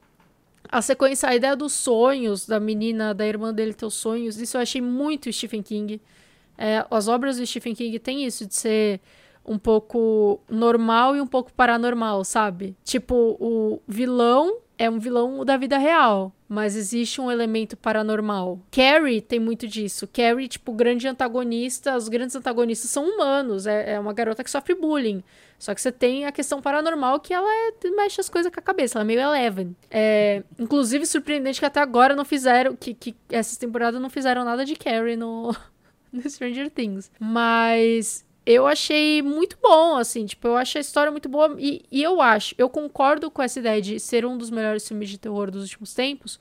A 0.68 0.80
sequência, 0.82 1.28
a 1.28 1.34
ideia 1.34 1.54
dos 1.54 1.72
sonhos, 1.72 2.46
da 2.46 2.58
menina, 2.58 3.14
da 3.14 3.26
irmã 3.26 3.52
dele 3.52 3.74
ter 3.74 3.86
os 3.86 3.94
sonhos, 3.94 4.36
isso 4.36 4.56
eu 4.56 4.60
achei 4.60 4.80
muito 4.80 5.32
Stephen 5.32 5.62
King. 5.62 6.00
É, 6.58 6.84
as 6.90 7.08
obras 7.08 7.36
do 7.36 7.46
Stephen 7.46 7.74
King 7.74 7.98
têm 7.98 8.24
isso, 8.24 8.46
de 8.46 8.54
ser 8.54 9.00
um 9.46 9.58
pouco 9.58 10.40
normal 10.48 11.16
e 11.16 11.20
um 11.20 11.26
pouco 11.26 11.52
paranormal, 11.52 12.24
sabe? 12.24 12.76
Tipo, 12.84 13.36
o 13.40 13.80
vilão 13.86 14.58
é 14.78 14.90
um 14.90 14.98
vilão 14.98 15.44
da 15.44 15.56
vida 15.56 15.78
real, 15.78 16.32
mas 16.48 16.76
existe 16.76 17.20
um 17.20 17.30
elemento 17.30 17.76
paranormal. 17.76 18.60
Carrie 18.70 19.20
tem 19.20 19.40
muito 19.40 19.66
disso. 19.66 20.06
Carrie, 20.06 20.48
tipo, 20.48 20.72
grande 20.72 21.08
antagonista, 21.08 21.96
os 21.96 22.08
grandes 22.08 22.36
antagonistas 22.36 22.90
são 22.90 23.04
humanos, 23.08 23.66
é, 23.66 23.94
é 23.94 24.00
uma 24.00 24.12
garota 24.12 24.44
que 24.44 24.50
sofre 24.50 24.74
bullying. 24.74 25.22
Só 25.58 25.74
que 25.74 25.80
você 25.80 25.90
tem 25.90 26.26
a 26.26 26.32
questão 26.32 26.60
paranormal 26.60 27.18
que 27.20 27.32
ela 27.32 27.48
é, 27.48 27.90
mexe 27.90 28.20
as 28.20 28.28
coisas 28.28 28.52
com 28.52 28.60
a 28.60 28.62
cabeça, 28.62 28.98
ela 28.98 29.04
é 29.04 29.06
meio 29.06 29.20
Eleven. 29.20 29.74
É, 29.90 30.42
inclusive, 30.58 31.06
surpreendente 31.06 31.58
que 31.58 31.66
até 31.66 31.80
agora 31.80 32.14
não 32.14 32.26
fizeram, 32.26 32.76
que, 32.76 32.92
que 32.92 33.14
essa 33.30 33.58
temporada 33.58 33.98
não 33.98 34.10
fizeram 34.10 34.44
nada 34.44 34.66
de 34.66 34.76
Carrie 34.76 35.16
no, 35.16 35.56
no 36.12 36.28
Stranger 36.28 36.70
Things. 36.70 37.10
Mas 37.18 38.25
eu 38.46 38.66
achei 38.66 39.20
muito 39.22 39.58
bom, 39.60 39.96
assim, 39.96 40.24
tipo, 40.24 40.46
eu 40.46 40.56
achei 40.56 40.78
a 40.78 40.80
história 40.80 41.10
muito 41.10 41.28
boa 41.28 41.56
e, 41.58 41.84
e 41.90 42.02
eu 42.02 42.22
acho, 42.22 42.54
eu 42.56 42.70
concordo 42.70 43.30
com 43.30 43.42
essa 43.42 43.58
ideia 43.58 43.82
de 43.82 43.98
ser 43.98 44.24
um 44.24 44.38
dos 44.38 44.50
melhores 44.50 44.86
filmes 44.86 45.10
de 45.10 45.18
terror 45.18 45.50
dos 45.50 45.64
últimos 45.64 45.92
tempos, 45.92 46.38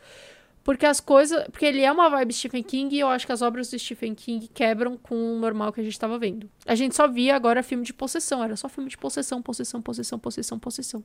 porque 0.65 0.85
as 0.85 0.99
coisas. 0.99 1.43
Porque 1.45 1.63
ele 1.63 1.81
é 1.81 1.91
uma 1.91 2.09
vibe 2.09 2.33
Stephen 2.33 2.63
King 2.63 2.95
e 2.95 2.99
eu 2.99 3.07
acho 3.07 3.25
que 3.25 3.31
as 3.31 3.43
obras 3.43 3.69
do 3.69 3.77
Stephen 3.77 4.15
King 4.15 4.47
quebram 4.47 4.97
com 4.97 5.15
o 5.15 5.39
normal 5.39 5.71
que 5.71 5.79
a 5.79 5.83
gente 5.83 5.97
tava 5.97 6.17
vendo. 6.17 6.49
A 6.65 6.73
gente 6.73 6.95
só 6.95 7.07
via 7.07 7.35
agora 7.35 7.61
filme 7.61 7.83
de 7.83 7.93
possessão. 7.93 8.43
Era 8.43 8.55
só 8.55 8.67
filme 8.67 8.89
de 8.89 8.97
possessão, 8.97 9.43
possessão, 9.43 9.79
possessão, 9.79 10.17
possessão, 10.17 10.57
possessão. 10.57 11.03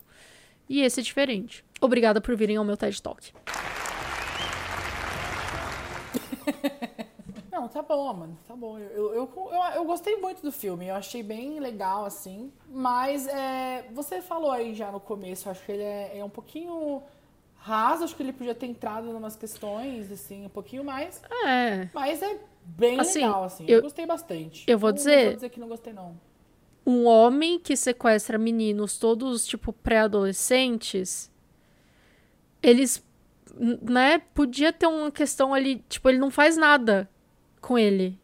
E 0.66 0.80
esse 0.80 1.00
é 1.00 1.02
diferente. 1.02 1.62
Obrigada 1.78 2.22
por 2.22 2.34
virem 2.34 2.56
ao 2.56 2.64
meu 2.64 2.76
TED 2.76 3.02
Talk. 3.02 3.34
Não, 7.60 7.68
tá 7.68 7.82
bom, 7.82 8.12
mano. 8.14 8.38
Tá 8.48 8.56
bom. 8.56 8.78
Eu, 8.78 9.12
eu, 9.14 9.30
eu, 9.34 9.62
eu, 9.74 9.84
gostei 9.84 10.16
muito 10.16 10.40
do 10.40 10.50
filme. 10.50 10.86
Eu 10.86 10.94
achei 10.94 11.22
bem 11.22 11.60
legal, 11.60 12.06
assim. 12.06 12.50
Mas 12.70 13.26
é, 13.26 13.84
você 13.92 14.22
falou 14.22 14.50
aí 14.50 14.74
já 14.74 14.90
no 14.90 14.98
começo, 14.98 15.50
acho 15.50 15.62
que 15.66 15.72
ele 15.72 15.82
é, 15.82 16.18
é 16.18 16.24
um 16.24 16.30
pouquinho 16.30 17.02
raso, 17.56 18.04
acho 18.04 18.16
que 18.16 18.22
ele 18.22 18.32
podia 18.32 18.54
ter 18.54 18.64
entrado 18.64 19.08
em 19.08 19.12
umas 19.12 19.36
questões, 19.36 20.10
assim, 20.10 20.46
um 20.46 20.48
pouquinho 20.48 20.82
mais. 20.82 21.20
É. 21.44 21.90
Mas 21.92 22.22
é 22.22 22.40
bem 22.64 22.98
assim, 22.98 23.20
legal, 23.20 23.44
assim. 23.44 23.64
Eu, 23.68 23.76
eu, 23.76 23.82
gostei 23.82 24.06
bastante. 24.06 24.64
Eu 24.66 24.78
vou 24.78 24.90
dizer. 24.90 25.16
Não 25.16 25.24
vou 25.24 25.34
dizer 25.34 25.48
que 25.50 25.60
não 25.60 25.68
gostei, 25.68 25.92
não. 25.92 26.18
Um 26.86 27.04
homem 27.04 27.58
que 27.58 27.76
sequestra 27.76 28.38
meninos, 28.38 28.96
todos, 28.96 29.46
tipo, 29.46 29.70
pré-adolescentes, 29.70 31.30
eles. 32.62 33.04
Né? 33.82 34.18
Podia 34.32 34.72
ter 34.72 34.86
uma 34.86 35.10
questão 35.10 35.52
ali. 35.52 35.84
Tipo, 35.90 36.08
ele 36.08 36.16
não 36.16 36.30
faz 36.30 36.56
nada 36.56 37.06
com 37.60 37.78
ele. 37.78 38.18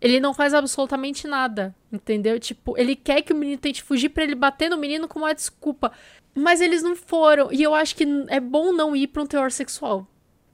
Ele 0.00 0.20
não 0.20 0.32
faz 0.32 0.54
absolutamente 0.54 1.26
nada, 1.26 1.74
entendeu? 1.92 2.38
Tipo, 2.38 2.78
ele 2.78 2.94
quer 2.94 3.22
que 3.22 3.32
o 3.32 3.36
menino 3.36 3.58
tente 3.58 3.82
fugir 3.82 4.10
para 4.10 4.22
ele 4.22 4.34
bater 4.34 4.70
no 4.70 4.76
menino 4.76 5.08
como 5.08 5.24
uma 5.24 5.34
desculpa. 5.34 5.92
Mas 6.34 6.60
eles 6.60 6.82
não 6.82 6.94
foram. 6.94 7.52
E 7.52 7.62
eu 7.62 7.74
acho 7.74 7.96
que 7.96 8.06
é 8.28 8.38
bom 8.38 8.72
não 8.72 8.94
ir 8.94 9.08
pra 9.08 9.22
um 9.22 9.26
teor 9.26 9.50
sexual. 9.50 10.06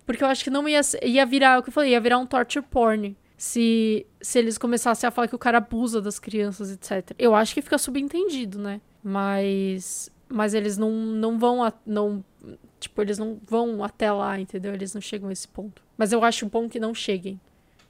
Porque 0.07 0.25
eu 0.25 0.29
acho 0.29 0.44
que 0.44 0.51
não 0.51 0.66
ia, 0.68 0.81
ia 1.03 1.27
virar, 1.27 1.59
o 1.59 1.62
que 1.62 1.68
eu 1.68 1.73
falei, 1.73 1.92
ia 1.92 2.01
virar 2.01 2.18
um 2.18 2.27
torture 2.27 2.64
porn. 2.64 3.16
Se, 3.37 4.07
se 4.20 4.38
eles 4.38 4.57
começassem 4.57 5.07
a 5.07 5.11
falar 5.11 5.29
que 5.29 5.35
o 5.35 5.38
cara 5.38 5.59
abusa 5.59 6.01
das 6.01 6.18
crianças, 6.18 6.70
etc. 6.70 7.14
Eu 7.18 7.35
acho 7.35 7.53
que 7.53 7.61
fica 7.61 7.77
subentendido, 7.77 8.59
né? 8.59 8.81
Mas. 9.03 10.11
Mas 10.27 10.55
eles 10.55 10.79
não, 10.79 10.90
não 10.90 11.38
vão. 11.38 11.62
A, 11.62 11.73
não, 11.85 12.25
tipo, 12.81 13.03
eles 13.03 13.18
não 13.18 13.38
vão 13.47 13.85
até 13.85 14.11
lá, 14.11 14.40
entendeu? 14.40 14.73
Eles 14.73 14.94
não 14.94 15.01
chegam 15.01 15.29
a 15.29 15.33
esse 15.33 15.47
ponto. 15.49 15.83
Mas 15.99 16.12
eu 16.12 16.25
acho 16.25 16.47
bom 16.47 16.68
que 16.68 16.81
não 16.81 16.94
cheguem. 16.94 17.38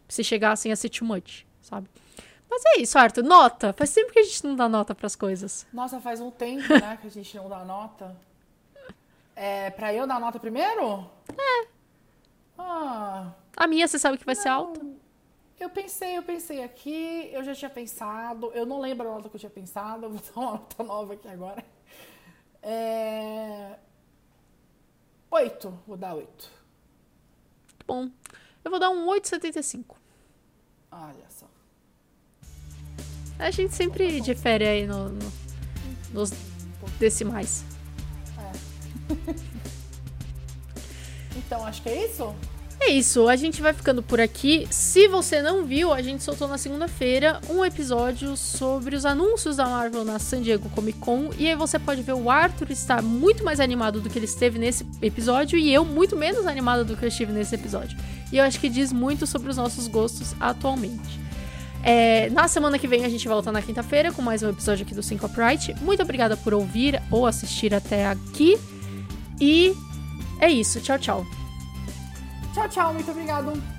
Se 0.09 0.23
chegassem 0.23 0.71
a 0.71 0.77
ser 0.77 0.91
too 0.91 1.07
much, 1.07 1.45
sabe? 1.61 1.89
Mas 2.49 2.63
é 2.67 2.81
isso, 2.81 2.99
Arthur. 2.99 3.25
Nota. 3.25 3.73
Faz 3.73 3.93
tempo 3.93 4.13
que 4.13 4.19
a 4.21 4.23
gente 4.23 4.45
não 4.45 4.55
dá 4.55 4.69
nota 4.69 4.95
pras 4.95 5.17
coisas. 5.17 5.67
Nossa, 5.73 6.01
faz 6.01 6.21
um 6.21 6.31
tempo, 6.31 6.69
né, 6.69 6.99
que 7.01 7.07
a 7.07 7.11
gente 7.11 7.37
não 7.37 7.49
dá 7.49 7.65
nota. 7.65 8.17
É, 9.35 9.71
pra 9.71 9.93
eu 9.93 10.07
dar 10.07 10.21
nota 10.21 10.39
primeiro? 10.39 11.11
É. 11.37 11.69
Ah. 12.57 13.33
A 13.57 13.67
minha, 13.67 13.89
você 13.89 13.99
sabe 13.99 14.19
que 14.19 14.25
vai 14.25 14.35
não. 14.35 14.43
ser 14.43 14.49
alta? 14.49 14.81
Eu 15.59 15.71
pensei, 15.71 16.17
eu 16.17 16.23
pensei 16.23 16.63
aqui, 16.63 17.31
eu 17.33 17.43
já 17.43 17.55
tinha 17.55 17.71
pensado, 17.71 18.53
eu 18.55 18.67
não 18.67 18.81
lembro 18.81 19.09
a 19.09 19.15
nota 19.15 19.29
que 19.29 19.37
eu 19.37 19.41
tinha 19.41 19.51
pensado, 19.51 20.11
vou 20.11 20.21
dar 20.21 20.41
uma 20.41 20.51
nota 20.53 20.83
nova 20.83 21.15
aqui 21.15 21.29
agora. 21.29 21.65
É... 22.63 23.79
Oito, 25.31 25.79
vou 25.87 25.97
dar 25.97 26.15
oito. 26.15 26.51
Bom, 27.87 28.11
eu 28.65 28.71
vou 28.71 28.81
dar 28.81 28.91
um 28.91 29.07
8,75. 29.09 29.97
Olha 30.91 31.27
só. 31.29 31.47
A 33.39 33.51
gente 33.51 33.75
sempre 33.75 34.21
difere 34.21 34.67
aí 34.67 34.87
no, 34.87 35.09
no 35.09 35.33
nos 36.15 36.33
decimais. 36.99 37.65
É. 38.39 38.53
então, 41.37 41.67
acho 41.67 41.83
que 41.83 41.89
é 41.89 42.07
isso? 42.07 42.35
É 42.81 42.91
isso, 42.91 43.29
a 43.29 43.37
gente 43.37 43.63
vai 43.63 43.73
ficando 43.73 44.03
por 44.03 44.21
aqui. 44.21 44.67
Se 44.71 45.09
você 45.09 45.41
não 45.41 45.65
viu, 45.65 45.93
a 45.93 46.03
gente 46.03 46.23
soltou 46.23 46.47
na 46.47 46.59
segunda-feira 46.59 47.41
um 47.49 47.65
episódio 47.65 48.37
sobre 48.37 48.95
os 48.95 49.07
anúncios 49.07 49.57
da 49.57 49.65
Marvel 49.65 50.05
na 50.05 50.19
San 50.19 50.43
Diego 50.43 50.69
Comic 50.71 50.99
Con. 50.99 51.31
E 51.39 51.49
aí 51.49 51.57
você 51.57 51.79
pode 51.79 52.03
ver 52.03 52.13
o 52.13 52.31
Arthur 52.31 52.71
estar 52.71 53.01
muito 53.01 53.43
mais 53.43 53.59
animado 53.59 54.01
do 54.01 54.11
que 54.11 54.19
ele 54.19 54.27
esteve 54.27 54.59
nesse 54.59 54.87
episódio 55.01 55.59
e 55.59 55.73
eu 55.73 55.85
muito 55.85 56.15
menos 56.15 56.47
animada 56.47 56.85
do 56.85 56.97
que 56.97 57.05
eu 57.05 57.09
estive 57.09 57.33
nesse 57.33 57.55
episódio. 57.55 57.97
E 58.33 58.39
eu 58.39 58.45
acho 58.45 58.59
que 58.59 58.69
diz 58.69 58.93
muito 58.93 59.27
sobre 59.27 59.51
os 59.51 59.57
nossos 59.57 59.87
gostos 59.87 60.35
atualmente. 60.41 61.21
É, 61.83 62.31
na 62.31 62.49
semana 62.49 62.79
que 62.79 62.89
vem 62.89 63.05
a 63.05 63.09
gente 63.09 63.29
volta 63.29 63.53
na 63.53 63.61
quinta-feira 63.61 64.11
com 64.11 64.23
mais 64.23 64.43
um 64.43 64.49
episódio 64.49 64.87
aqui 64.87 64.95
do 64.95 65.03
Sync 65.03 65.25
Upright. 65.25 65.75
Muito 65.83 66.03
obrigada 66.03 66.37
por 66.37 66.55
ouvir 66.55 67.01
ou 67.11 67.27
assistir 67.27 67.75
até 67.75 68.07
aqui. 68.07 68.59
E 69.41 69.75
é 70.41 70.49
isso. 70.51 70.81
Tchau, 70.81 70.99
tchau. 70.99 71.27
Tchau, 72.55 72.69
tchau. 72.69 72.95
Muito 72.95 73.11
obrigado. 73.11 73.74